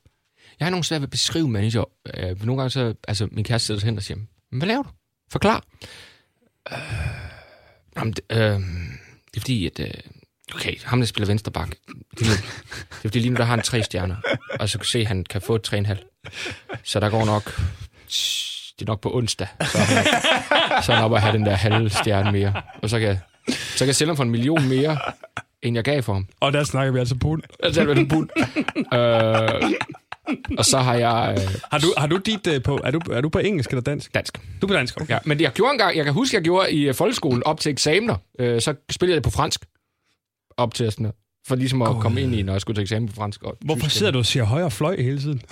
[0.60, 1.84] Jeg har nogle svært ved at beskrive manager.
[2.18, 4.90] Øh, nogle gange så, altså min kæreste sig hen og siger, "Men hvad laver du?
[5.32, 5.64] Forklar.
[6.72, 6.78] Øh,
[7.98, 9.80] jamen, det, øh, det er fordi, at...
[9.80, 9.94] Øh,
[10.56, 11.70] okay, ham der spiller venstre bak.
[12.20, 12.32] Det er,
[13.02, 14.16] fordi lige nu, der har han tre stjerner.
[14.60, 16.00] Og så kan se, at han kan få et tre og en halv.
[16.84, 17.62] Så der går nok...
[18.80, 19.48] Det er nok på onsdag.
[19.62, 20.04] Så er han,
[20.84, 22.62] så er han oppe at have den der halve stjerne mere.
[22.82, 23.18] Og så kan,
[23.50, 24.98] så kan jeg sælge ham for en million mere,
[25.62, 26.28] end jeg gav for ham.
[26.40, 27.44] Og der snakker vi altså pund.
[27.64, 28.30] Altså, det er en bund.
[28.94, 29.72] øh,
[30.58, 31.36] og så har jeg...
[31.38, 32.80] Øh, Har du, har du dit øh, på...
[32.84, 34.14] Er du, er du på engelsk eller dansk?
[34.14, 34.38] dansk.
[34.62, 35.14] Du er på dansk, okay.
[35.14, 37.60] Ja, men det jeg gjorde engang, jeg kan huske, jeg gjorde i øh, folkeskolen op
[37.60, 39.66] til eksamener, øh, så spillede jeg det på fransk
[40.60, 41.12] op til sådan.
[41.48, 42.02] For ligesom at God.
[42.02, 43.44] komme ind i, når jeg skulle til eksamen på fransk.
[43.44, 43.96] Og Hvorfor tysk.
[43.96, 45.42] sidder du og siger højre fløj hele tiden?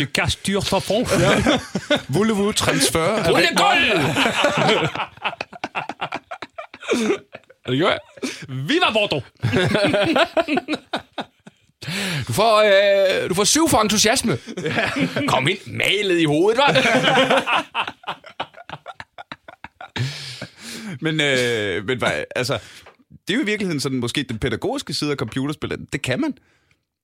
[0.00, 1.06] Je casse dur for fond.
[2.08, 3.00] Voulez-vous transfer?
[7.66, 7.98] Og det gjorde jeg.
[8.48, 9.24] Viva Bordeaux!
[12.28, 14.38] Du får, øh, du får syv for entusiasme.
[15.28, 16.72] Kom ind, malet i hovedet, hva'?
[21.02, 22.58] Men, øh, men hvad, altså,
[23.28, 25.70] det er jo i virkeligheden sådan, måske den pædagogiske side af computerspil.
[25.92, 26.34] Det kan man.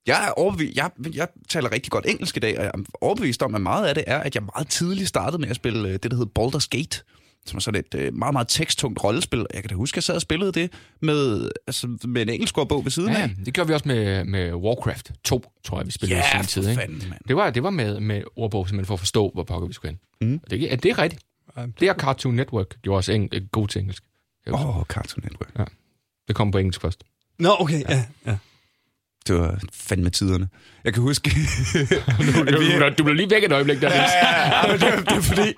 [0.07, 3.43] Jeg, er overbevist, jeg, jeg taler rigtig godt engelsk i dag, og jeg er overbevist
[3.43, 5.93] om, at meget af det er, at jeg meget tidligt startede med at spille øh,
[5.93, 7.03] det, der hedder Baldur's Gate,
[7.47, 9.47] som er sådan et øh, meget, meget teksttungt rollespil.
[9.55, 10.71] Jeg kan da huske, at jeg sad og spillede det
[11.03, 13.31] med, altså, med en engelsk bog ved siden Ja, af.
[13.45, 16.71] det gjorde vi også med, med Warcraft 2, tror jeg, vi spillede i sin tid.
[16.71, 16.81] Ikke?
[16.81, 17.15] fanden.
[17.29, 19.97] Det var, det var med, med ordbog, simpelthen for at forstå, hvor pokker vi skulle
[20.21, 20.29] hen.
[20.29, 20.41] Mm.
[20.45, 21.23] Og det, er- det er rigtigt.
[21.81, 24.03] Det er Cartoon Network gjorde også eng, øh, god til engelsk.
[24.53, 25.69] Åh, oh, Cartoon Network.
[26.29, 27.05] Det kom på engelsk først.
[27.39, 28.05] Nå, okay, ja.
[28.27, 28.37] ja.
[29.27, 30.49] Det var fandme tiderne.
[30.85, 31.31] Jeg kan huske...
[32.19, 33.89] Du, du, du blev lige væk et øjeblik der.
[33.89, 34.13] Niels.
[34.13, 35.55] ja, men det, var- det var fordi...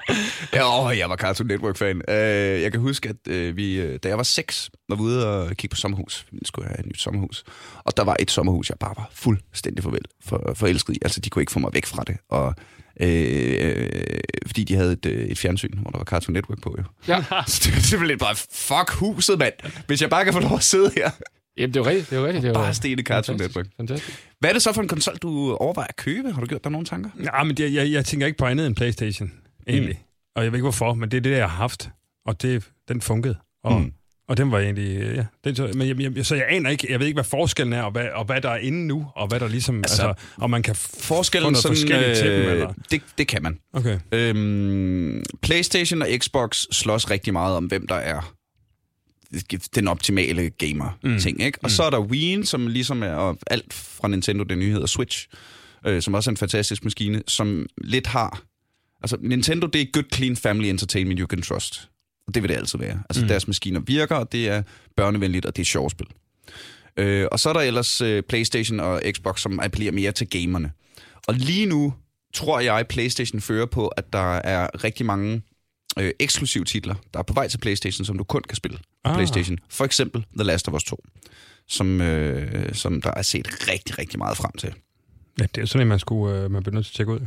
[0.52, 1.96] Ja, åh, jeg var Cartoon Network-fan.
[2.08, 2.14] Uh,
[2.62, 3.16] jeg kan huske, at
[3.50, 6.26] uh, vi, da jeg var seks, var vi ude og kigge på sommerhus.
[6.32, 7.44] Vi skulle have et nyt sommerhus.
[7.84, 10.98] Og der var et sommerhus, jeg bare var fuldstændig forvel, for, forelsket i.
[11.02, 12.16] Altså, de kunne ikke få mig væk fra det.
[12.28, 12.54] Og,
[13.00, 16.74] øh, øh, fordi de havde et, øh, et fjernsyn, hvor der var Cartoon Network på,
[16.78, 16.84] jo.
[17.08, 17.22] Ja.
[17.46, 19.52] Så det var simpelthen bare, fuck huset, mand.
[19.86, 21.10] Hvis jeg bare kan få lov at sidde her.
[21.56, 22.10] Jamen, det var rigtigt.
[22.10, 22.42] Det var rigtigt.
[22.42, 23.56] Det var Bare stene Cartoon fantastisk.
[23.56, 23.76] Network.
[23.76, 24.26] Fantastisk.
[24.40, 26.32] Hvad er det så for en konsol, du overvejer at købe?
[26.32, 27.10] Har du gjort dig nogle tanker?
[27.24, 29.32] Ja, men jeg, jeg, jeg tænker ikke på andet end Playstation,
[29.68, 29.94] egentlig.
[30.00, 30.04] Mm.
[30.36, 31.90] Og jeg ved ikke hvorfor, men det er det, jeg har haft.
[32.26, 33.36] Og det, den funkede.
[33.64, 33.92] Og, Mm.
[34.30, 35.24] Og den var egentlig, øh, ja.
[35.44, 37.82] Den, så, men jeg, jeg, så jeg aner ikke, jeg ved ikke, hvad forskellen er,
[37.82, 40.50] og hvad, og hvad der er inde nu, og hvad der ligesom, Altså, altså, om
[40.50, 42.72] man kan f- få Forskellen noget sådan, forskelligt til dem, øh, eller?
[42.90, 43.58] det, det kan man.
[43.72, 43.98] Okay.
[44.12, 48.34] Øhm, PlayStation og Xbox slås rigtig meget om, hvem der er
[49.74, 51.44] den optimale gamer-ting, mm.
[51.44, 51.58] ikke?
[51.62, 51.70] Og mm.
[51.70, 55.28] så er der Wii, som ligesom er og alt fra Nintendo, den nye hedder Switch,
[55.86, 58.42] øh, som også er en fantastisk maskine, som lidt har...
[59.02, 61.89] Altså, Nintendo, det er good, clean family entertainment you can trust.
[62.30, 63.02] Og det vil det altid være.
[63.10, 63.28] Altså, mm.
[63.28, 64.62] deres maskiner virker, og det er
[64.96, 66.06] børnevenligt, og det er sjovt spil.
[66.96, 70.72] Øh, og så er der ellers øh, PlayStation og Xbox, som appellerer mere til gamerne.
[71.28, 71.94] Og lige nu
[72.34, 75.42] tror jeg, PlayStation fører på, at der er rigtig mange
[75.98, 78.84] øh, eksklusive titler, der er på vej til PlayStation, som du kun kan spille på
[79.04, 79.14] Ah.
[79.14, 79.58] PlayStation.
[79.68, 81.04] For eksempel The Last of Us 2,
[81.68, 84.74] som, øh, som der er set rigtig, rigtig meget frem til.
[85.40, 87.20] Ja, det er sådan, at man skulle øh, man bliver nødt til at tjekke ud.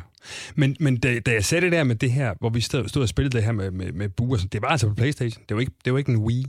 [0.55, 3.01] Men, men da, da jeg sagde det der med det her, hvor vi stod, stod
[3.01, 5.43] og spillede det her med, med, med buer, så det var altså på Playstation.
[5.49, 6.45] Det var ikke, det var ikke en Wii.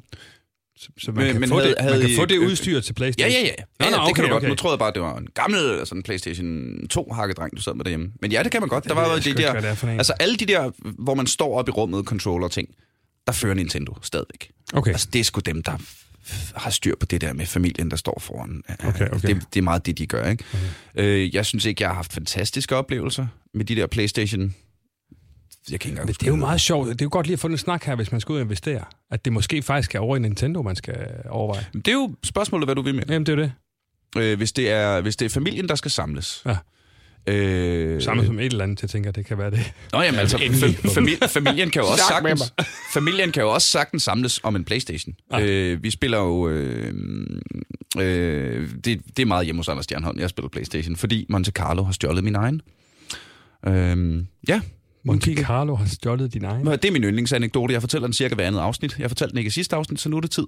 [0.76, 2.34] Så, så man, Men- kan, men få havde- det, havde man kan I- få det
[2.40, 3.32] øh, udstyr til Ja, Playstation.
[3.32, 3.46] ja, ja.
[3.80, 4.42] ja, Nå, nå, ja det kan okay, du godt.
[4.42, 4.48] okay.
[4.48, 8.12] Nu troede jeg bare, det var en gammel sådan PlayStation 2-hakkedreng, du sad med derhjemme.
[8.20, 8.84] Men ja, det kan man godt.
[8.84, 9.52] Der var jo det ikke, der...
[9.52, 9.88] er en.
[9.88, 12.68] Altså alle de der, hvor man står op i rummet, controller ting,
[13.26, 14.50] der fører Nintendo stadigvæk.
[14.72, 14.90] Okay.
[14.90, 15.72] Altså, det er sgu dem, der
[16.54, 18.62] har styr på det der med familien, der står foran.
[18.84, 19.28] Okay, okay.
[19.28, 20.44] Det, det er meget det, de gør, ikke?
[20.94, 21.04] Okay.
[21.04, 24.54] Øh, jeg synes ikke, jeg har haft fantastiske oplevelser med de der PlayStation
[25.70, 26.88] jeg kan ikke Men det er jo meget sjovt.
[26.88, 28.42] Det er jo godt lige at få den snak her, hvis man skal ud og
[28.42, 28.84] investere.
[29.10, 31.66] At det måske faktisk er over i Nintendo, man skal overveje.
[31.74, 33.04] Det er jo spørgsmålet, hvad du vil med.
[33.08, 33.52] Jamen, det er det.
[34.16, 36.42] Øh, hvis, det er, hvis det er familien, der skal samles.
[36.46, 36.56] Ja.
[37.26, 39.72] Øh, Samme som et eller andet, jeg tænker, det kan være det.
[39.92, 40.78] Nå jamen, altså, Endelig.
[40.84, 42.54] fa- familien, kan jo også sagtens,
[42.94, 45.14] familien kan jo også sagtens samles om en Playstation.
[45.32, 45.40] Ja.
[45.46, 46.48] Øh, vi spiller jo...
[46.48, 46.94] Øh,
[47.98, 51.82] øh, det, det er meget hjemme hos Anders Stjernholm, jeg spiller Playstation, fordi Monte Carlo
[51.84, 52.60] har stjålet min egen.
[53.66, 54.60] Øh, ja,
[55.04, 56.66] Monte Carlo har stjålet din egen.
[56.66, 57.72] Det er min yndlingsanekdote.
[57.74, 58.96] Jeg fortæller den cirka hver andet afsnit.
[58.98, 60.46] Jeg fortalte den ikke i sidste afsnit, så nu er det tid.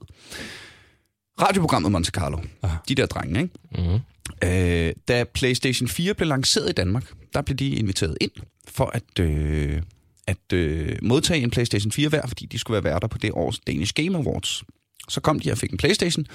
[1.43, 2.39] Radioprogrammet Monte Carlo.
[2.63, 2.77] Aha.
[2.89, 3.55] De der drenge, ikke?
[3.93, 3.99] Mm.
[4.45, 8.31] Øh, da PlayStation 4 blev lanceret i Danmark, der blev de inviteret ind
[8.69, 9.83] for at, øh,
[10.27, 13.59] at øh, modtage en PlayStation 4 hver, fordi de skulle være værter på det års
[13.59, 14.63] Danish Game Awards.
[15.09, 16.27] Så kom de og fik en PlayStation,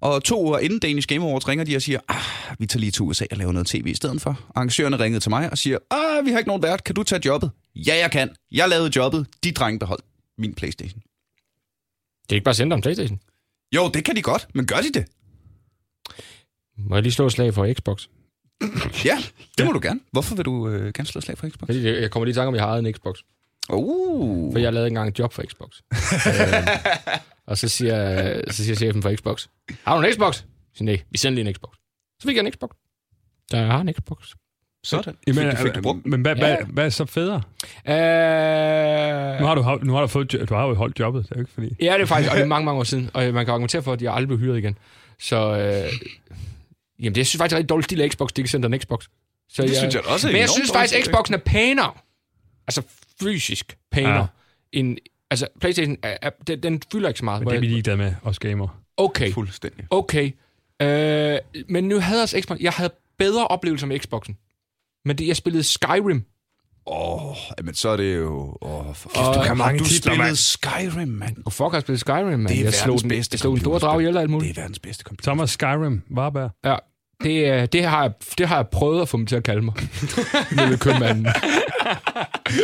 [0.00, 2.90] og to uger inden Danish Game Awards ringer de og siger, ah, vi tager lige
[2.90, 4.40] til USA og laver noget tv i stedet for.
[4.54, 7.20] Arrangørerne ringede til mig og siger, ah, vi har ikke nogen vært, kan du tage
[7.24, 7.50] jobbet?
[7.76, 8.30] Ja, jeg kan.
[8.52, 9.26] Jeg lavede jobbet.
[9.44, 10.04] De drenge beholdt
[10.38, 11.02] min PlayStation.
[12.22, 13.20] Det er ikke bare sendt om Playstation.
[13.74, 15.06] Jo, det kan de godt, men gør de det?
[16.78, 18.06] Må jeg lige slå et slag for Xbox?
[19.04, 19.18] Ja,
[19.58, 20.00] det må du gerne.
[20.12, 21.66] Hvorfor vil du øh, gerne slå slag for Xbox?
[21.66, 23.18] Fordi jeg kommer lige i tanke om, at jeg har en Xbox.
[23.68, 24.52] Uh.
[24.54, 25.68] For jeg lavede engang et job for Xbox.
[26.26, 26.66] øh,
[27.46, 29.46] og så siger, så siger chefen for Xbox,
[29.84, 30.34] har du en Xbox?
[30.74, 31.70] Siger, nej, vi sender lige en Xbox.
[32.20, 32.70] Så fik jeg en Xbox.
[33.50, 34.18] Så jeg har en Xbox.
[34.84, 35.14] Sådan.
[35.26, 36.06] Jamen, Fik, fik du brugt?
[36.06, 36.56] men hvad, Ja.
[36.56, 37.42] hvad, hvad er så federe?
[37.88, 41.30] Øh, Nu har du, nu har du, fået, jo- du har jo holdt jobbet, det
[41.30, 41.76] er jo ikke fordi...
[41.80, 43.10] Ja, det er faktisk, og det er mange, mange år siden.
[43.14, 44.78] Og man kan argumentere for, at jeg aldrig blev hyret igen.
[45.20, 45.92] Så, øh,
[46.98, 48.80] jamen, det jeg synes faktisk er rigtig dårligt stil af Xbox, de kan sende en
[48.80, 49.06] Xbox.
[49.48, 51.04] Så Det synes jeg også er Men jeg synes faktisk, at.
[51.04, 51.92] Xboxen er pænere.
[52.66, 52.82] Altså
[53.20, 54.16] fysisk pænere.
[54.20, 54.26] Ja.
[54.72, 54.96] End,
[55.30, 57.40] altså, Playstation, er, er, den, den fylder ikke så meget.
[57.40, 58.80] Men det er vi ligeglade med, os gamer.
[58.96, 59.86] Okay, Fuldstændig.
[59.90, 60.32] okay.
[60.82, 61.38] Øh,
[61.68, 62.58] men nu havde jeg Xbox.
[62.60, 64.36] Jeg havde bedre oplevelser med Xboxen.
[65.04, 66.24] Men det, jeg spillede Skyrim.
[66.86, 68.56] Åh, oh, men så er det jo...
[68.62, 70.36] Åh, oh, for kæft, Og du kan mange du titler, spillede mand.
[70.36, 71.36] Skyrim, mand.
[71.44, 72.46] Og fuck, jeg spillede Skyrim, man.
[72.46, 74.30] Det er jeg slog verdens den, bedste jeg slog en stor drag ihjel alt Det
[74.30, 74.58] muligt.
[74.58, 75.30] er verdens bedste computer.
[75.30, 76.50] Thomas Skyrim, Varberg.
[76.64, 76.76] Ja,
[77.22, 79.62] det, øh, det, har jeg, det har jeg prøvet at få dem til at kalde
[79.62, 79.74] mig.
[80.58, 81.26] Lille købmanden.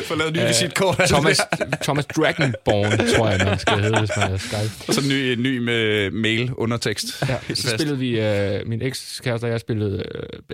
[0.09, 1.01] For lavet ny visitkort.
[1.09, 1.41] Thomas,
[1.85, 4.85] Thomas Dragonborn, tror jeg, man skal hedde, hvis man er Skype.
[4.89, 7.07] Og så en ny, en ny med mail undertekst.
[7.29, 10.05] Ja, så spillede vi, øh, min ekskæreste og jeg spillede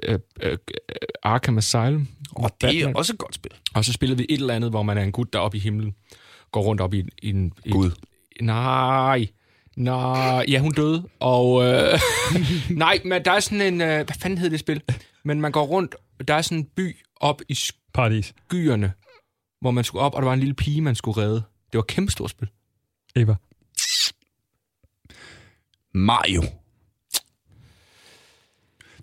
[0.02, 0.56] øh, øh, øh,
[1.22, 2.08] Arkham Asylum.
[2.44, 3.50] Og det er også et godt spil.
[3.74, 5.60] Og så spillede vi et eller andet, hvor man er en gut, der oppe i
[5.60, 5.94] himlen
[6.52, 7.52] går rundt op i, i en...
[7.64, 7.90] I, Gud.
[8.40, 9.28] Nej,
[9.76, 11.08] nej, ja, hun døde.
[11.20, 12.00] Og øh,
[12.70, 13.80] nej, men der er sådan en...
[13.80, 14.82] Øh, hvad fanden hed det spil?
[15.24, 15.94] Men man går rundt,
[16.28, 17.56] der er sådan en by op i
[17.94, 18.34] Paradis.
[18.46, 18.92] skyerne,
[19.60, 21.34] hvor man skulle op, og der var en lille pige, man skulle redde.
[21.72, 22.48] Det var et kæmpe stort spil.
[23.16, 23.34] Eva.
[25.94, 26.42] Mario.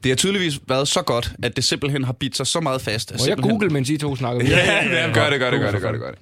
[0.03, 3.11] Det har tydeligvis været så godt, at det simpelthen har bidt sig så meget fast.
[3.11, 4.45] Må jeg simpelthen- google, mens I to snakker?
[4.45, 6.19] Ja, ja, ja, gør det, gør det, gør det, gør det, gør det.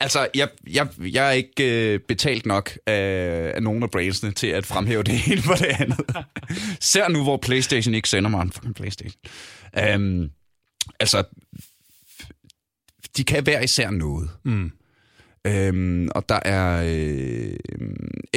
[0.00, 4.46] Altså, jeg, jeg, jeg er ikke øh, betalt nok af, af nogen af brainsene til
[4.46, 5.98] at fremhæve det ene for det andet.
[6.80, 9.14] Ser nu, hvor PlayStation ikke sender mig en fucking PlayStation.
[9.94, 10.28] Um,
[11.00, 11.22] altså,
[13.16, 14.30] de kan hver især noget.
[14.44, 14.70] Mm.
[15.46, 17.56] Øhm, og der er øh,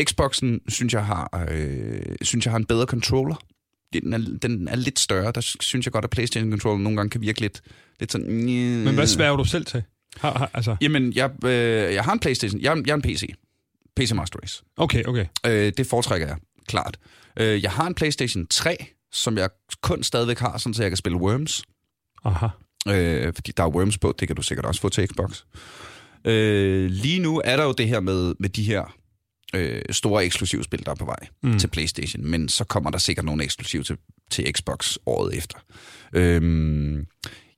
[0.04, 3.36] Xboxen synes jeg har øh, synes jeg har en bedre controller.
[3.94, 5.32] Den er, den er lidt større.
[5.32, 7.62] Der synes jeg godt at PlayStation controller nogle gange kan virke lidt
[8.00, 8.32] lidt sådan.
[8.84, 9.84] Men hvad sværger du selv til?
[10.18, 12.62] Har, har, altså, Jamen jeg øh, jeg har en PlayStation.
[12.62, 13.34] Jeg, jeg er en PC.
[13.96, 14.64] PC Master Race.
[14.78, 15.26] okay, okay.
[15.46, 16.38] Øh, det foretrækker jeg
[16.68, 16.98] klart.
[17.40, 18.78] Øh, jeg har en PlayStation 3,
[19.12, 19.50] som jeg
[19.82, 21.64] kun stadigvæk har, sådan så jeg kan spille Worms.
[22.24, 22.48] Aha.
[22.88, 25.44] Øh, fordi der er Worms på, det kan du sikkert også få til Xbox.
[26.26, 28.96] Øh, lige nu er der jo det her med, med de her
[29.56, 31.60] øh, store eksklusive spil, der er på vej Mm.
[31.60, 33.98] til PlayStation, men så kommer der sikkert nogle eksklusive til,
[34.32, 35.58] til Xbox året efter.
[36.14, 37.06] Øh,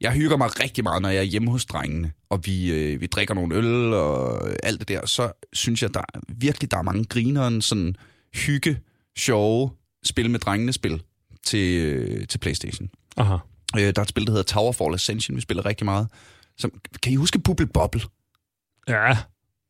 [0.02, 3.06] jeg hygger mig rigtig meget, når jeg er hjemme hos drengene, og vi, øh, vi
[3.08, 6.82] drikker nogle øl og alt det der, så synes jeg, der er, virkelig der er
[6.82, 7.96] mange grineren, sådan
[8.36, 8.80] hygge,
[9.18, 9.72] sjove
[10.06, 11.02] spil med drengene spil
[11.46, 12.89] til, øh, til PlayStation.
[13.18, 13.38] Aha.
[13.78, 16.08] Øh, der er et spil, der hedder Towerfall Ascension, vi spiller rigtig meget.
[16.58, 16.72] Som,
[17.04, 18.02] kan I huske Bubble Bobble?
[18.88, 19.18] Ja,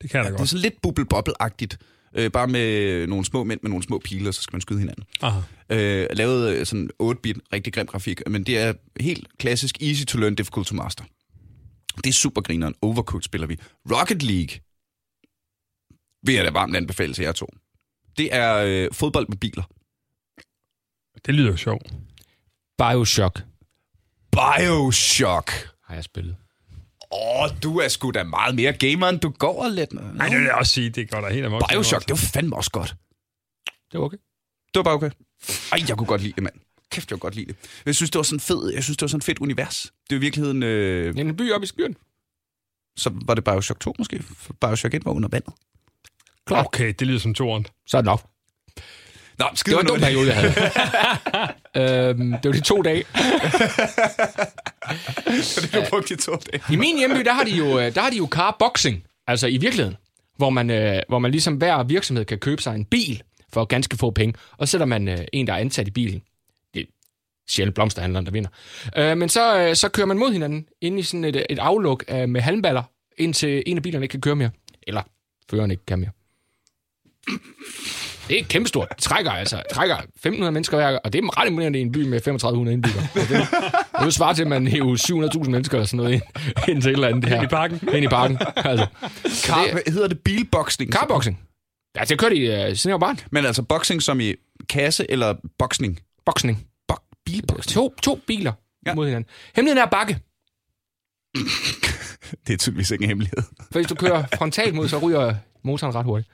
[0.01, 0.49] det kan jeg da Det er godt.
[0.49, 1.77] sådan lidt Bubble Bobble-agtigt.
[2.15, 5.03] Øh, bare med nogle små mænd med nogle små piler, så skal man skyde hinanden.
[5.21, 5.39] Aha.
[5.69, 10.17] Øh, lavet øh, sådan 8-bit, rigtig grim grafik, men det er helt klassisk easy to
[10.17, 11.03] learn, difficult to master.
[11.97, 12.75] Det er super grineren.
[12.81, 13.57] Overcooked spiller vi.
[13.91, 14.59] Rocket League
[16.25, 17.47] vil jeg da varmt anbefale til jer to.
[18.17, 19.63] Det er øh, fodbold med biler.
[21.25, 21.93] Det lyder jo sjovt.
[22.77, 23.43] Bioshock
[24.31, 25.51] Bioshock.
[25.83, 26.35] har jeg spillet.
[27.13, 29.93] Åh, du er sgu da meget mere gamer, end du går lidt.
[29.93, 31.69] Nej, det vil jeg også sige, det går da helt amok.
[31.69, 32.95] Bioshock, det var fandme også godt.
[33.91, 34.17] Det var okay.
[34.73, 35.11] Det var bare okay.
[35.71, 36.55] Ej, jeg kunne godt lide det, mand.
[36.91, 37.55] Kæft, jeg kunne godt lide det.
[37.85, 39.93] Jeg synes, det var sådan fed, jeg synes, det var sådan et fedt univers.
[40.09, 40.63] Det er i virkeligheden...
[40.63, 41.17] Øh...
[41.17, 41.95] En by oppe i skyen.
[42.97, 44.23] så var det Bioshock 2 måske.
[44.23, 45.53] For Bioshock 1 var under vandet.
[46.45, 46.65] Klart.
[46.65, 47.65] Okay, det lyder som toren.
[47.87, 48.32] Så er det nok.
[49.43, 52.09] Nå, Det var en dum periode, jeg havde.
[52.09, 53.03] øhm, det var de to dage.
[55.25, 55.69] det.
[55.73, 56.63] Du brugte de to dage.
[56.71, 59.57] I min hjemby, der har de jo, øh, der har de jo carboxing, altså i
[59.57, 59.97] virkeligheden,
[60.37, 63.23] hvor man, øh, hvor man ligesom hver virksomhed kan købe sig en bil
[63.53, 66.21] for ganske få penge, og sætter man øh, en, der er ansat i bilen.
[66.73, 66.85] Det er
[67.49, 68.49] sjældent blomsterhandleren, der vinder.
[68.97, 72.03] Øh, men så, øh, så kører man mod hinanden ind i sådan et, et afluk
[72.07, 72.83] øh, med halmballer,
[73.17, 74.49] indtil en af bilerne ikke kan køre mere.
[74.87, 75.01] Eller
[75.49, 76.11] føreren ikke kan mere.
[78.27, 78.87] Det er kæmpestort.
[78.89, 81.97] Det trækker altså trækker 1.500 mennesker hver og det er ret imponerende i en by
[82.03, 83.07] med 3.500 indbyggere.
[83.13, 83.29] Det,
[83.97, 86.21] det vil svare til, at man hæver 700.000 mennesker eller sådan noget ind,
[86.67, 87.35] ind til et eller andet her.
[87.35, 87.79] Ind i parken.
[87.93, 88.37] Ind i parken.
[88.55, 88.87] Altså.
[89.47, 90.19] Car, Det- hvad hedder det?
[90.19, 90.91] Bilboxing?
[90.91, 91.39] Carboxing.
[91.97, 93.19] Ja, det kørte i uh, siden jeg var barn.
[93.31, 94.33] Men altså boxing som i
[94.69, 95.99] kasse eller boksning?
[96.25, 96.67] Boksning.
[96.91, 97.73] Bo- bilboxing.
[97.73, 98.51] To, to biler
[98.85, 98.93] ja.
[98.93, 99.29] mod hinanden.
[99.55, 100.19] Hemmeligheden er bakke.
[102.47, 103.37] Det er tydeligvis ikke en hemmelighed.
[103.71, 106.29] For hvis du kører frontalt mod, så ryger motoren ret hurtigt.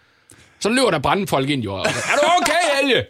[0.60, 1.74] Så løber der brandfolk ind, jo.
[1.74, 3.06] og så, Er du okay, Helge?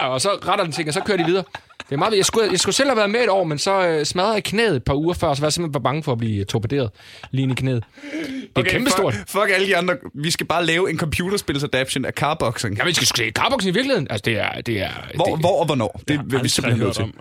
[0.00, 0.06] Ja!
[0.08, 1.44] Og så retter den ting, og så kører de videre.
[1.88, 3.86] Det er meget, jeg, skulle, jeg skulle selv have været med et år, men så
[3.88, 6.12] øh, smadrede jeg knæet et par uger før, så var jeg simpelthen for bange for
[6.12, 6.90] at blive torpederet
[7.30, 7.84] lige i knæet.
[8.12, 8.20] Det
[8.56, 9.14] er okay, kæmpestort.
[9.14, 9.96] Fuck, fuck alle de andre.
[10.14, 12.76] Vi skal bare lave en computerspils-adaption af carboxing.
[12.76, 14.06] Ja, men skal se carboxing i virkeligheden.
[14.10, 14.60] Altså, det er...
[14.60, 16.00] Det er Hvor, det, hvor og hvornår?
[16.08, 17.04] Det vil vi simpelthen nødt til.
[17.04, 17.14] om.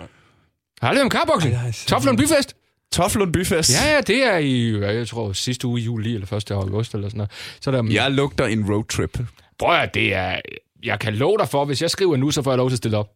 [0.82, 1.56] Har du hørt om carboxing?
[1.88, 2.56] Toflund Byfest?
[2.92, 3.82] Toflund Byfest.
[3.86, 7.10] Ja, ja, det er i, jeg tror, sidste uge i juli, eller første august, eller
[7.10, 7.32] sådan noget.
[7.62, 9.20] Så er der, Jeg lugter en roadtrip.
[9.60, 10.42] Prøv at det er...
[10.84, 12.78] Jeg kan love dig for, hvis jeg skriver nu, så får jeg lov til at
[12.78, 13.10] stille op.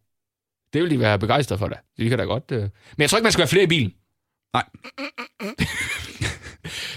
[0.74, 1.76] Det vil de være begejstret for da.
[1.98, 2.44] Det kan da godt...
[2.52, 2.62] Øh.
[2.62, 2.70] Men
[3.00, 3.94] jeg tror ikke, man skal være flere i bilen.
[4.54, 4.64] Nej.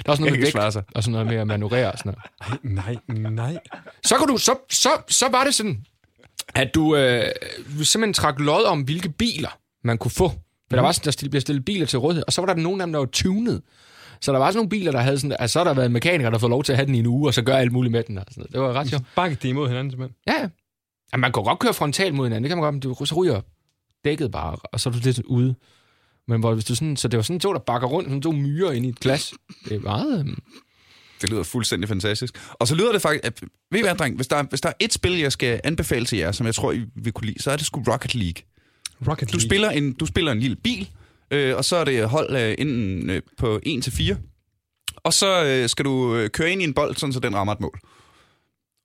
[0.06, 0.82] Der er også noget med vægt, sig.
[0.94, 2.64] og sådan noget med at manøvrere og sådan noget.
[2.64, 2.96] Nej,
[3.30, 3.58] nej.
[4.04, 5.84] Så, kan du, så, så, så var det sådan,
[6.54, 7.22] at du øh,
[7.82, 10.28] simpelthen trak lod om, hvilke biler man kunne få.
[10.68, 12.82] For der var sådan, der bliver stillet biler til rådighed, og så var der nogle
[12.82, 13.62] af dem, der var tunet.
[14.20, 15.92] Så der var sådan nogle biler, der havde sådan, altså så har der været en
[15.92, 17.72] mekaniker, der får lov til at have den i en uge, og så gøre alt
[17.72, 18.18] muligt med den.
[18.18, 18.52] Og sådan noget.
[18.52, 19.04] Det var ret sjovt.
[19.16, 20.16] Bakke de imod hinanden, simpelthen.
[20.26, 20.48] Ja, ja.
[21.12, 21.16] ja.
[21.16, 23.40] man kan godt køre frontalt mod hinanden, det kan man godt, men du, så ryger
[24.04, 25.54] dækket bare, og så er du lidt ude.
[26.28, 28.32] Men hvor, hvis du sådan, så det var sådan to, der bakker rundt, sådan to
[28.32, 29.34] myrer ind i et glas.
[29.68, 30.18] Det er meget...
[30.18, 30.38] øhm,
[31.22, 32.38] Det lyder fuldstændig fantastisk.
[32.52, 33.24] Og så lyder det faktisk...
[33.26, 33.40] At,
[33.70, 34.16] ved I hvad, dreng?
[34.16, 36.72] Hvis der, hvis der er et spil, jeg skal anbefale til jer, som jeg tror,
[36.72, 38.42] I vil kunne lide, så er det sgu Rocket League.
[39.08, 40.90] Rocket Du spiller en, du spiller en lille bil,
[41.30, 44.16] øh, og så er det hold øh, inden øh, på 1 til 4.
[44.96, 47.52] Og så øh, skal du øh, køre ind i en bold, sådan så den rammer
[47.52, 47.80] et mål.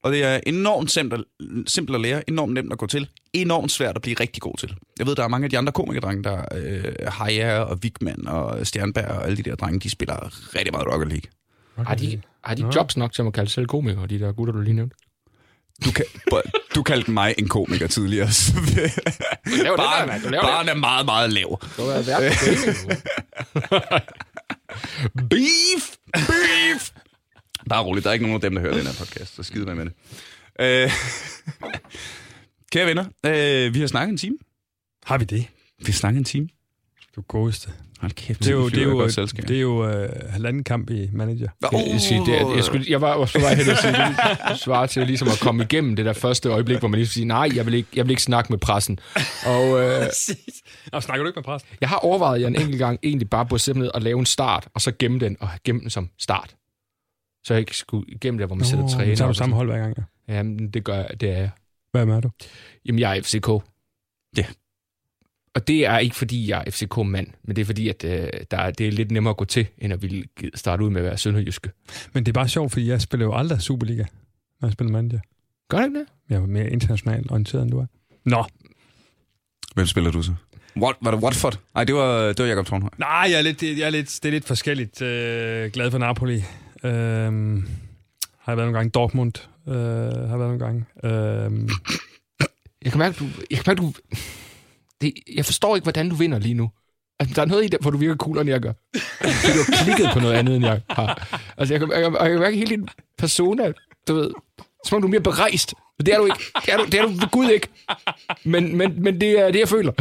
[0.04, 1.28] Og det er enormt simpelt,
[1.68, 4.76] simpelt at lære, enormt nemt at gå til, enormt svært at blive rigtig god til.
[5.00, 8.68] Jeg ved, der er mange af de andre komikerdrenge, der øh, Haja og Wigman og
[8.68, 10.16] Stjernberg og alle de der drenge, de spiller
[10.56, 11.32] rigtig meget Rocket League.
[11.78, 14.54] har de, har de jobs nok til at kalde sig selv komikere, de der gutter,
[14.54, 14.96] du lige nævnte?
[15.86, 16.06] Du, kan,
[16.76, 18.32] du kaldte mig en komiker tidligere.
[18.32, 18.92] Så det.
[19.46, 21.60] Du er meget, meget lav.
[21.78, 22.12] Værd på
[22.46, 23.02] gaming.
[25.30, 25.96] Beef!
[26.14, 26.92] Beef!
[27.70, 29.66] Bare roligt, der er ikke nogen af dem, der hører den her podcast, så skide
[29.66, 29.94] med med det.
[30.60, 30.92] Øh,
[32.72, 34.38] kære venner, øh, vi har snakket en time.
[35.06, 35.48] Har vi det?
[35.80, 36.48] Vi har snakket en time.
[37.16, 37.72] Du godeste.
[38.00, 39.48] Hold kæft, Det er jo, det er jo, godt selskab.
[39.48, 41.50] det er jo uh, halvanden kamp i manager.
[41.62, 43.94] Jeg, jeg, sige, det er, jeg, skulle, jeg var også på vej hen og sige,
[44.50, 47.26] det svarer til ligesom at komme igennem det der første øjeblik, hvor man lige siger,
[47.28, 49.00] nej, jeg vil ikke, jeg vil ikke snakke med pressen.
[49.46, 50.06] Og øh,
[50.94, 51.70] Nå, snakker du ikke med præsten?
[51.82, 54.68] jeg har overvejet jeg en enkelt gang egentlig bare på simpelthen at lave en start,
[54.74, 56.56] og så gemme den, og gemme den som start.
[57.44, 59.16] Så jeg ikke skulle igennem der, hvor man sætter Nå, træner.
[59.16, 59.96] Så har og du samme hold hver gang,
[60.28, 60.36] ja.
[60.36, 61.50] Jamen, det gør jeg, det er jeg.
[61.92, 62.30] Hvad er du?
[62.86, 63.48] Jamen, jeg er FCK.
[64.38, 64.46] Ja.
[65.56, 68.58] Og det er ikke, fordi jeg er FCK-mand, men det er fordi, at øh, der,
[68.58, 70.24] er- det er lidt nemmere at gå til, end at ville
[70.56, 71.70] starte ud med at være sønderjyske.
[72.14, 74.04] Men det er bare sjovt, fordi jeg spiller jo aldrig Superliga,
[74.62, 75.20] når jeg spiller manager.
[75.70, 76.06] Gør det ikke det?
[76.30, 77.86] Jeg er mere internationalt orienteret, end du er.
[78.26, 78.46] Nå,
[79.76, 80.34] Hvem spiller du så?
[80.78, 81.60] What, var det Watford?
[81.76, 82.90] Nej, det var, det var Jacob Tornhøj.
[82.98, 85.02] Nej, jeg er lidt, jeg er lidt, det er lidt forskelligt.
[85.02, 86.36] Øh, glad for Napoli.
[86.36, 86.44] Øh,
[86.84, 88.90] har jeg været nogle gange.
[88.90, 89.34] Dortmund
[89.68, 90.86] øh, har jeg været nogle gange.
[91.04, 91.70] Øh,
[92.84, 93.26] Jeg kan mærke, du...
[93.52, 93.94] Jeg, kan mærke, du
[95.02, 96.70] det, jeg forstår ikke, hvordan du vinder lige nu.
[97.20, 98.74] Altså, der er noget i det, hvor du virker coolere, end jeg gør.
[99.22, 101.40] Fordi du har klikket på noget andet, end jeg har.
[101.58, 102.88] Altså, jeg kan, jeg, jeg kan mærke hele din
[103.18, 103.72] persona,
[104.08, 104.32] du ved,
[104.86, 105.74] som om du er mere berejst.
[106.00, 106.40] Det er du ikke.
[106.66, 107.68] Det er du, det er du ved Gud ikke.
[108.44, 109.92] Men, men, men det er det, jeg føler.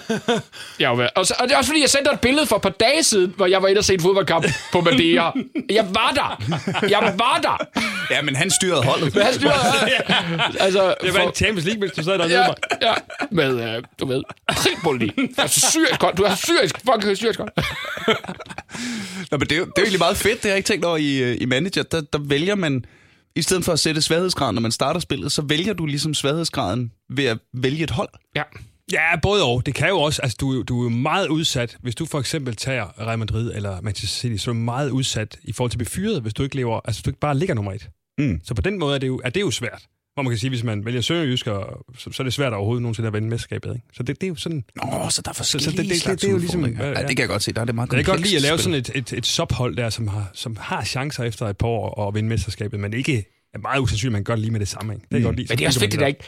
[0.80, 2.62] Ja, og, og, så, og det er også fordi, jeg sendte et billede for et
[2.62, 5.34] par dage siden, hvor jeg var inde og se en fodboldkamp på Madeira.
[5.70, 6.42] Jeg var der.
[6.88, 7.80] Jeg var der.
[8.14, 9.14] Ja, men han styrede holdet.
[9.14, 9.52] Men han styrer...
[10.64, 12.38] altså, jeg for- vandt Champions League, mens du sad dernede.
[12.40, 12.56] Ja, mig.
[12.82, 12.94] ja,
[13.30, 14.22] med, øh, du ved,
[14.56, 15.12] Tripoli.
[15.38, 16.00] Altså syrisk.
[16.16, 17.38] Du er syrisk, fucking syrisk.
[19.30, 20.66] Nå, men det, er jo, det er jo egentlig meget fedt, det har jeg ikke
[20.66, 21.82] tænkt over i, øh, i Manager.
[21.82, 22.84] Der, der vælger man,
[23.36, 26.92] i stedet for at sætte svaghedsgraden, når man starter spillet, så vælger du ligesom svaghedsgraden
[27.10, 28.08] ved at vælge et hold.
[28.36, 28.42] Ja.
[28.92, 29.66] Ja, både og.
[29.66, 33.06] Det kan jo også, altså du, du er meget udsat, hvis du for eksempel tager
[33.06, 35.88] Real Madrid eller Manchester City, så er du meget udsat i forhold til at blive
[35.88, 37.88] fyret, hvis du ikke lever, altså hvis du ikke bare ligger nummer et.
[38.18, 38.40] Mm.
[38.44, 39.82] Så på den måde er det jo, er det jo svært.
[40.14, 41.64] Hvor man kan sige, hvis man vælger Sønderjysk, så,
[41.98, 43.74] så er det svært overhovedet nogensinde at vinde mesterskabet.
[43.74, 43.86] Ikke?
[43.92, 44.64] Så det, det er jo sådan...
[44.76, 46.94] Nå, så der er så forskellige det- det- det- det er jo ligesom- ja, Ja,
[46.94, 47.52] det kan jeg godt se.
[47.52, 49.76] Der er det meget Jeg kan godt lide at lave sådan et, et, et subhold
[49.76, 53.24] der, som har, som har chancer efter et par år at vinde mesterskabet, men ikke
[53.54, 54.94] er meget usandsynligt, at man gør lige med det samme.
[54.94, 55.02] Ikke?
[55.02, 55.46] Det kan jeg godt lide.
[55.50, 56.20] Men det er også Så vigtigt, at ikke...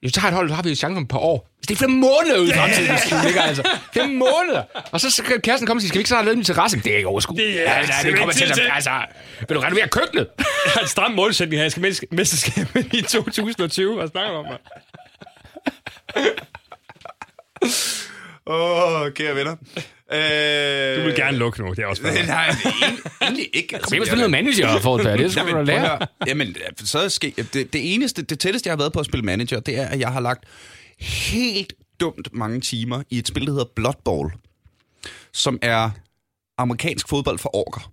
[0.00, 1.48] Hvis du har et hold, så har vi jo chancen om et par år.
[1.58, 3.62] Hvis det er flere måneder ude i fremtiden, du ligger altså.
[3.94, 4.62] Fem måneder.
[4.92, 6.84] Og så skal kæresten komme og sige, skal vi ikke snart løbe til Racing?
[6.84, 7.36] Det er ikke overskud.
[7.36, 8.60] Det er ja, nej, det kommer til at...
[8.74, 8.90] Altså,
[9.48, 10.26] vil du renovere køkkenet?
[10.38, 11.64] Jeg har en stram målsætning her.
[11.64, 13.94] Jeg skal mest- mesterskabet i 2020.
[13.96, 14.44] Hvad snakker du om?
[14.44, 14.60] mand?
[18.46, 19.56] Åh, oh, kære venner.
[20.12, 20.96] Øh...
[20.96, 21.70] Du vil gerne lukke nu.
[21.70, 22.12] Det er også bare...
[22.26, 22.72] Nej, det
[23.22, 23.78] egentlig- ikke.
[23.78, 25.18] Kom hjem og spille noget manager for det.
[25.18, 25.98] Det skal du lære.
[26.26, 29.60] Jamen, så ske, det, det eneste, det tætteste, jeg har været på at spille manager,
[29.60, 30.44] det er, at jeg har lagt
[31.00, 34.32] helt dumt mange timer i et spil, der hedder Blood Bowl,
[35.32, 35.90] som er
[36.58, 37.90] amerikansk fodbold for orker.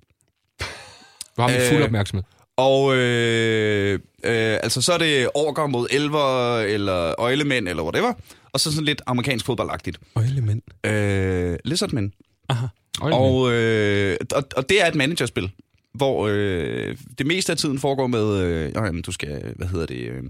[1.37, 2.23] Du har min Øh, fuld opmærksomhed.
[2.57, 3.93] Og øh,
[4.23, 8.13] øh, altså, så er det orker mod elver, eller øjlemænd, eller whatever.
[8.57, 9.99] Og så sådan lidt amerikansk fodboldagtigt.
[10.15, 10.63] Element.
[10.83, 12.13] Øh, Lizardmen.
[12.49, 12.67] Aha.
[13.01, 15.51] Og, Og, øh, og, og det er et managerspil,
[15.93, 19.97] hvor øh, det meste af tiden foregår med, øh, jamen, du skal, hvad hedder det,
[19.97, 20.23] øh,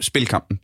[0.00, 0.60] spilkampen.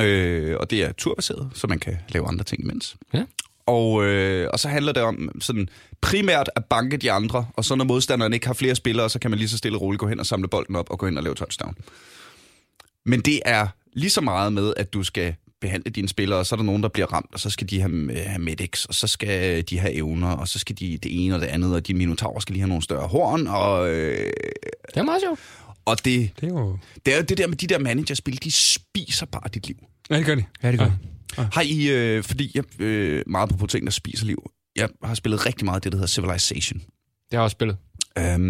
[0.00, 2.96] Øh, og det er turbaseret, så man kan lave andre ting imens.
[3.14, 3.24] Ja.
[3.66, 5.68] Og, øh, og så handler det om sådan
[6.00, 9.30] primært at banke de andre, og så når modstanderen ikke har flere spillere, så kan
[9.30, 11.16] man lige så stille og roligt gå hen og samle bolden op og gå hen
[11.16, 11.74] og lave touchdown.
[13.04, 15.34] Men det er lige så meget med, at du skal
[15.64, 17.80] behandle dine spillere, og så er der nogen, der bliver ramt, og så skal de
[17.80, 21.24] have, øh, have medics, og så skal de have evner, og så skal de det
[21.24, 24.32] ene og det andet, og de minotaurer skal lige have nogle større horn, og, øh,
[24.86, 25.40] det er meget sjovt.
[25.84, 26.78] og det, Det er jo...
[27.06, 29.76] det er jo det der med de der managerspil, de spiser bare dit liv.
[30.10, 30.44] Ja, det gør de.
[30.62, 30.90] Ja, det gør
[31.52, 35.46] Har I, øh, fordi jeg øh, meget på ting, der spiser liv, jeg har spillet
[35.46, 36.78] rigtig meget af det, der hedder Civilization.
[36.78, 36.86] Det
[37.32, 37.76] har jeg også spillet.
[38.18, 38.40] Øhm,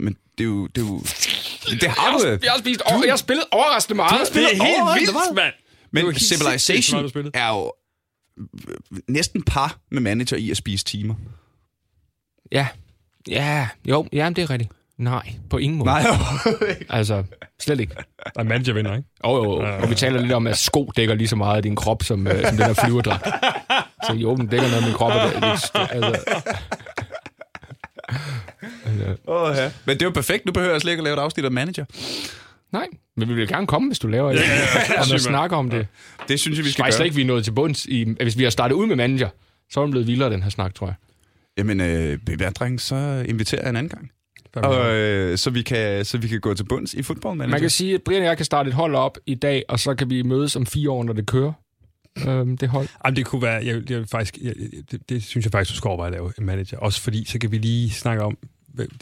[0.00, 0.66] men det er jo...
[0.66, 0.98] Det, er jo,
[1.80, 2.38] det har du.
[2.42, 4.26] Jeg har, spist over, jeg har spillet overraskende meget.
[4.28, 5.54] spillet Det er helt vildt, mand.
[5.92, 7.30] Men sindssygt, meget Civilization spillede.
[7.34, 7.72] er jo
[8.38, 11.14] øh, næsten par med manager i at spise timer.
[12.52, 12.66] Ja.
[13.28, 14.70] Ja, jo, ja, det er rigtigt.
[14.98, 15.90] Nej, på ingen måde.
[15.90, 16.04] Nej,
[16.88, 17.24] Altså,
[17.60, 17.94] slet ikke.
[18.34, 19.08] Der er manager vinder, ikke?
[19.20, 19.76] Og, jo, jo.
[19.82, 22.26] og vi taler lidt om, at sko dækker lige så meget af din krop, som,
[22.26, 23.26] øh, som den her flyverdragt.
[24.06, 25.12] Så jo, den dækker noget af min krop.
[25.12, 25.42] Og det, det,
[25.90, 26.20] altså,
[29.26, 29.70] oh, ja.
[29.84, 30.46] Men det er jo perfekt.
[30.46, 31.84] Nu behøver jeg slet ikke at lave et afsnit af manager.
[32.72, 34.40] Nej, men vi vil gerne komme, hvis du laver det.
[34.40, 35.86] Ja, ja, ja, og snakker om det.
[36.28, 37.06] Det synes jeg, vi Jeg skal slet gøre.
[37.06, 37.86] ikke, vi er nået til bunds.
[37.86, 39.28] I, hvis vi har startet ud med manager,
[39.70, 40.94] så er den blevet vildere, den her snak, tror jeg.
[41.58, 44.10] Jamen, øh, hvad, dreng, så inviterer jeg en anden gang.
[44.54, 47.50] Og, øh, så, vi kan, så vi kan gå til bunds i fodbold manager.
[47.50, 49.80] Man kan sige, at Brian og jeg kan starte et hold op i dag, og
[49.80, 51.52] så kan vi mødes om fire år, når det kører.
[52.28, 52.88] Øhm, det hold.
[53.04, 54.54] Jamen, det kunne være, jeg, jeg, faktisk, jeg,
[54.90, 56.78] det, det, synes jeg faktisk, du skal overveje at lave en manager.
[56.78, 58.38] Også fordi, så kan vi lige snakke om,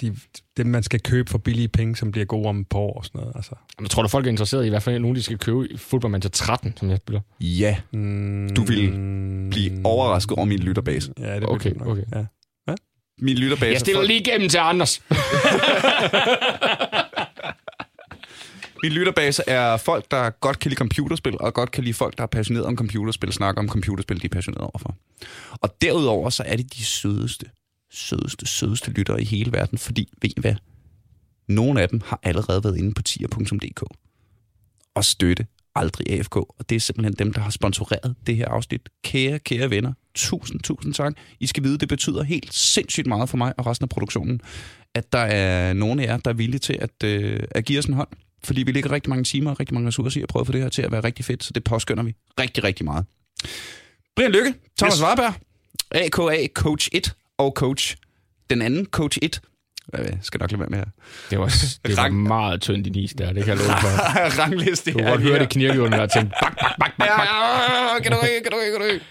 [0.01, 0.17] de,
[0.57, 3.05] dem man skal købe for billige penge, som bliver gode om et par år og
[3.05, 3.33] sådan noget.
[3.37, 5.69] Altså, Jeg tror du, folk er interesseret i, i hvert fald nogen, de skal købe
[5.73, 7.21] i Football Manager 13, som jeg spiller.
[7.41, 8.91] Ja, mm, Du vil
[9.51, 11.13] blive overrasket over min lytterbase.
[11.19, 11.87] Ja, det Okay, nok.
[11.89, 12.03] okay.
[12.15, 12.25] Ja.
[13.21, 15.01] Min lytterbase Jeg stiller er folk- lige igennem til Anders.
[18.83, 22.23] Min lytterbase er folk, der godt kan lide computerspil, og godt kan lide folk, der
[22.23, 24.97] er passioneret om computerspil, snakker om computerspil, de er passionerede overfor.
[25.53, 27.47] Og derudover, så er det de sødeste,
[27.91, 30.55] sødeste, sødeste lyttere i hele verden, fordi, ved I hvad?
[31.49, 33.83] Nogle af dem har allerede været inde på tier.dk
[34.95, 38.89] og støtte aldrig AFK, og det er simpelthen dem, der har sponsoreret det her afsnit.
[39.05, 41.13] Kære, kære venner, tusind, tusind tak.
[41.41, 44.41] I skal vide, det betyder helt sindssygt meget for mig og resten af produktionen,
[44.95, 47.87] at der er nogen af jer, der er villige til at, øh, at give os
[47.87, 48.09] en hånd.
[48.45, 50.53] Fordi vi ligger rigtig mange timer og rigtig mange ressourcer i at prøve at få
[50.53, 53.05] det her til at være rigtig fedt, så det påskynder vi rigtig, rigtig meget.
[54.17, 54.95] Brian Lykke, Thomas.
[54.95, 55.03] Yes.
[55.03, 55.35] Warberg,
[55.91, 57.97] AKA Coach 1 og Coach,
[58.51, 59.41] den anden Coach 1.
[59.93, 60.85] Jeg skal nok lade være med her.
[61.31, 61.47] Det var,
[61.87, 63.89] det var Rang- meget tyndt i nis der, det kan jeg love for.
[64.41, 67.27] Rangliste Du kan godt høre det knirke under og tænke, bak, bak, bak, bak, bak.
[67.27, 69.05] Ja, kan du ikke, kan du ikke, kan du ikke.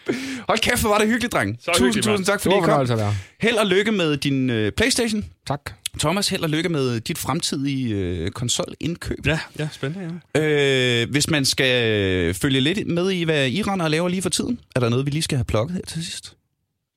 [0.47, 1.57] Hold kæft, hvor var det hyggeligt, dreng.
[1.61, 3.13] Så tusind, tusind tak, Det fordi I kom.
[3.41, 5.25] Held og lykke med din øh, Playstation.
[5.47, 5.61] Tak.
[5.99, 9.27] Thomas, held og lykke med dit fremtidige øh, konsolindkøb.
[9.27, 10.41] Ja, ja, spændende, ja.
[10.41, 14.59] Øh, hvis man skal følge lidt med i, hvad Iran og laver lige for tiden,
[14.75, 16.36] er der noget, vi lige skal have plukket her til sidst?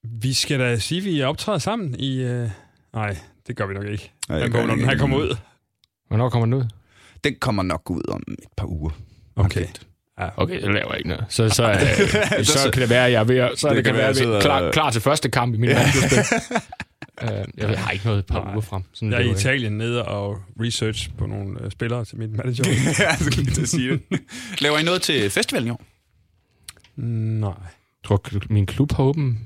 [0.04, 2.22] Vi skal da sige, at vi optræder sammen i...
[2.22, 2.48] Øh...
[2.94, 4.12] Nej, det gør vi nok ikke.
[4.28, 5.36] Nej, Den gør når den her kommer ud.
[6.08, 6.64] Hvornår kommer den ud?
[7.24, 8.90] Den kommer nok ud om et par uger.
[9.36, 9.66] Okay.
[10.36, 11.24] Okay, så laver jeg ikke noget.
[11.28, 11.70] Så, så,
[12.38, 13.94] øh, så, så- kan det være, at jeg er ved, at- så Det det kan
[13.94, 16.18] kan være, være, jeg jeg er klar, klar til første kamp i min mandspil.
[17.22, 18.52] uh, jeg, ved, jeg har ikke noget et par Nej.
[18.52, 18.82] uger frem.
[18.92, 19.30] Sådan Jeg er i.
[19.30, 22.64] Italien nede og research på nogle øh, spillere til mit manager.
[22.98, 24.20] ja, jeg lige til at sige det.
[24.60, 25.82] Laver I noget til festivalen i år?
[26.96, 27.52] Nej.
[28.04, 29.38] Tror, min klub har åben.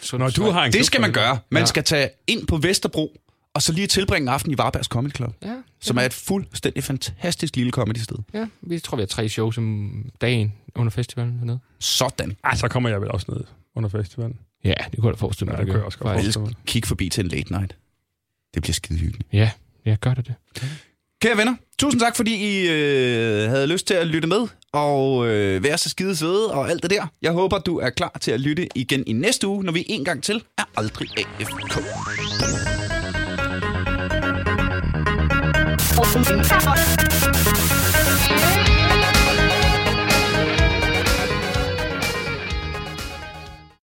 [0.00, 1.38] Så, Når du har en Det klub, skal man gøre.
[1.50, 1.66] Man Ja.
[1.66, 3.16] skal tage ind på Vesterbro,
[3.54, 6.84] og så lige tilbringe en aften i Varbergs Comedy Club, Ja, som er et fuldstændig
[6.84, 8.16] fantastisk lille comedy-sted.
[8.34, 9.90] ja, vi tror, vi har tre shows om
[10.20, 11.58] dagen under festivalen hernede.
[11.78, 12.36] Sådan.
[12.44, 13.44] Ej, så kommer jeg vel også ned
[13.74, 14.38] under festivalen.
[14.64, 15.66] Ja, det kunne jeg da forestille Ja, mig.
[15.66, 16.54] det kunne jeg også godt forestille mig.
[16.66, 17.76] Kig forbi til en late night.
[18.54, 19.28] Det bliver skide hyggeligt.
[19.32, 19.50] Ja,
[19.86, 20.34] ja, gør det det.
[21.22, 25.62] Kære venner, tusind tak, fordi I øh, havde lyst til at lytte med og øh,
[25.64, 27.06] være så skide søde og alt det der.
[27.22, 30.04] Jeg håber, du er klar til at lytte igen i næste uge, når vi en
[30.04, 31.78] gang til er aldrig AFK.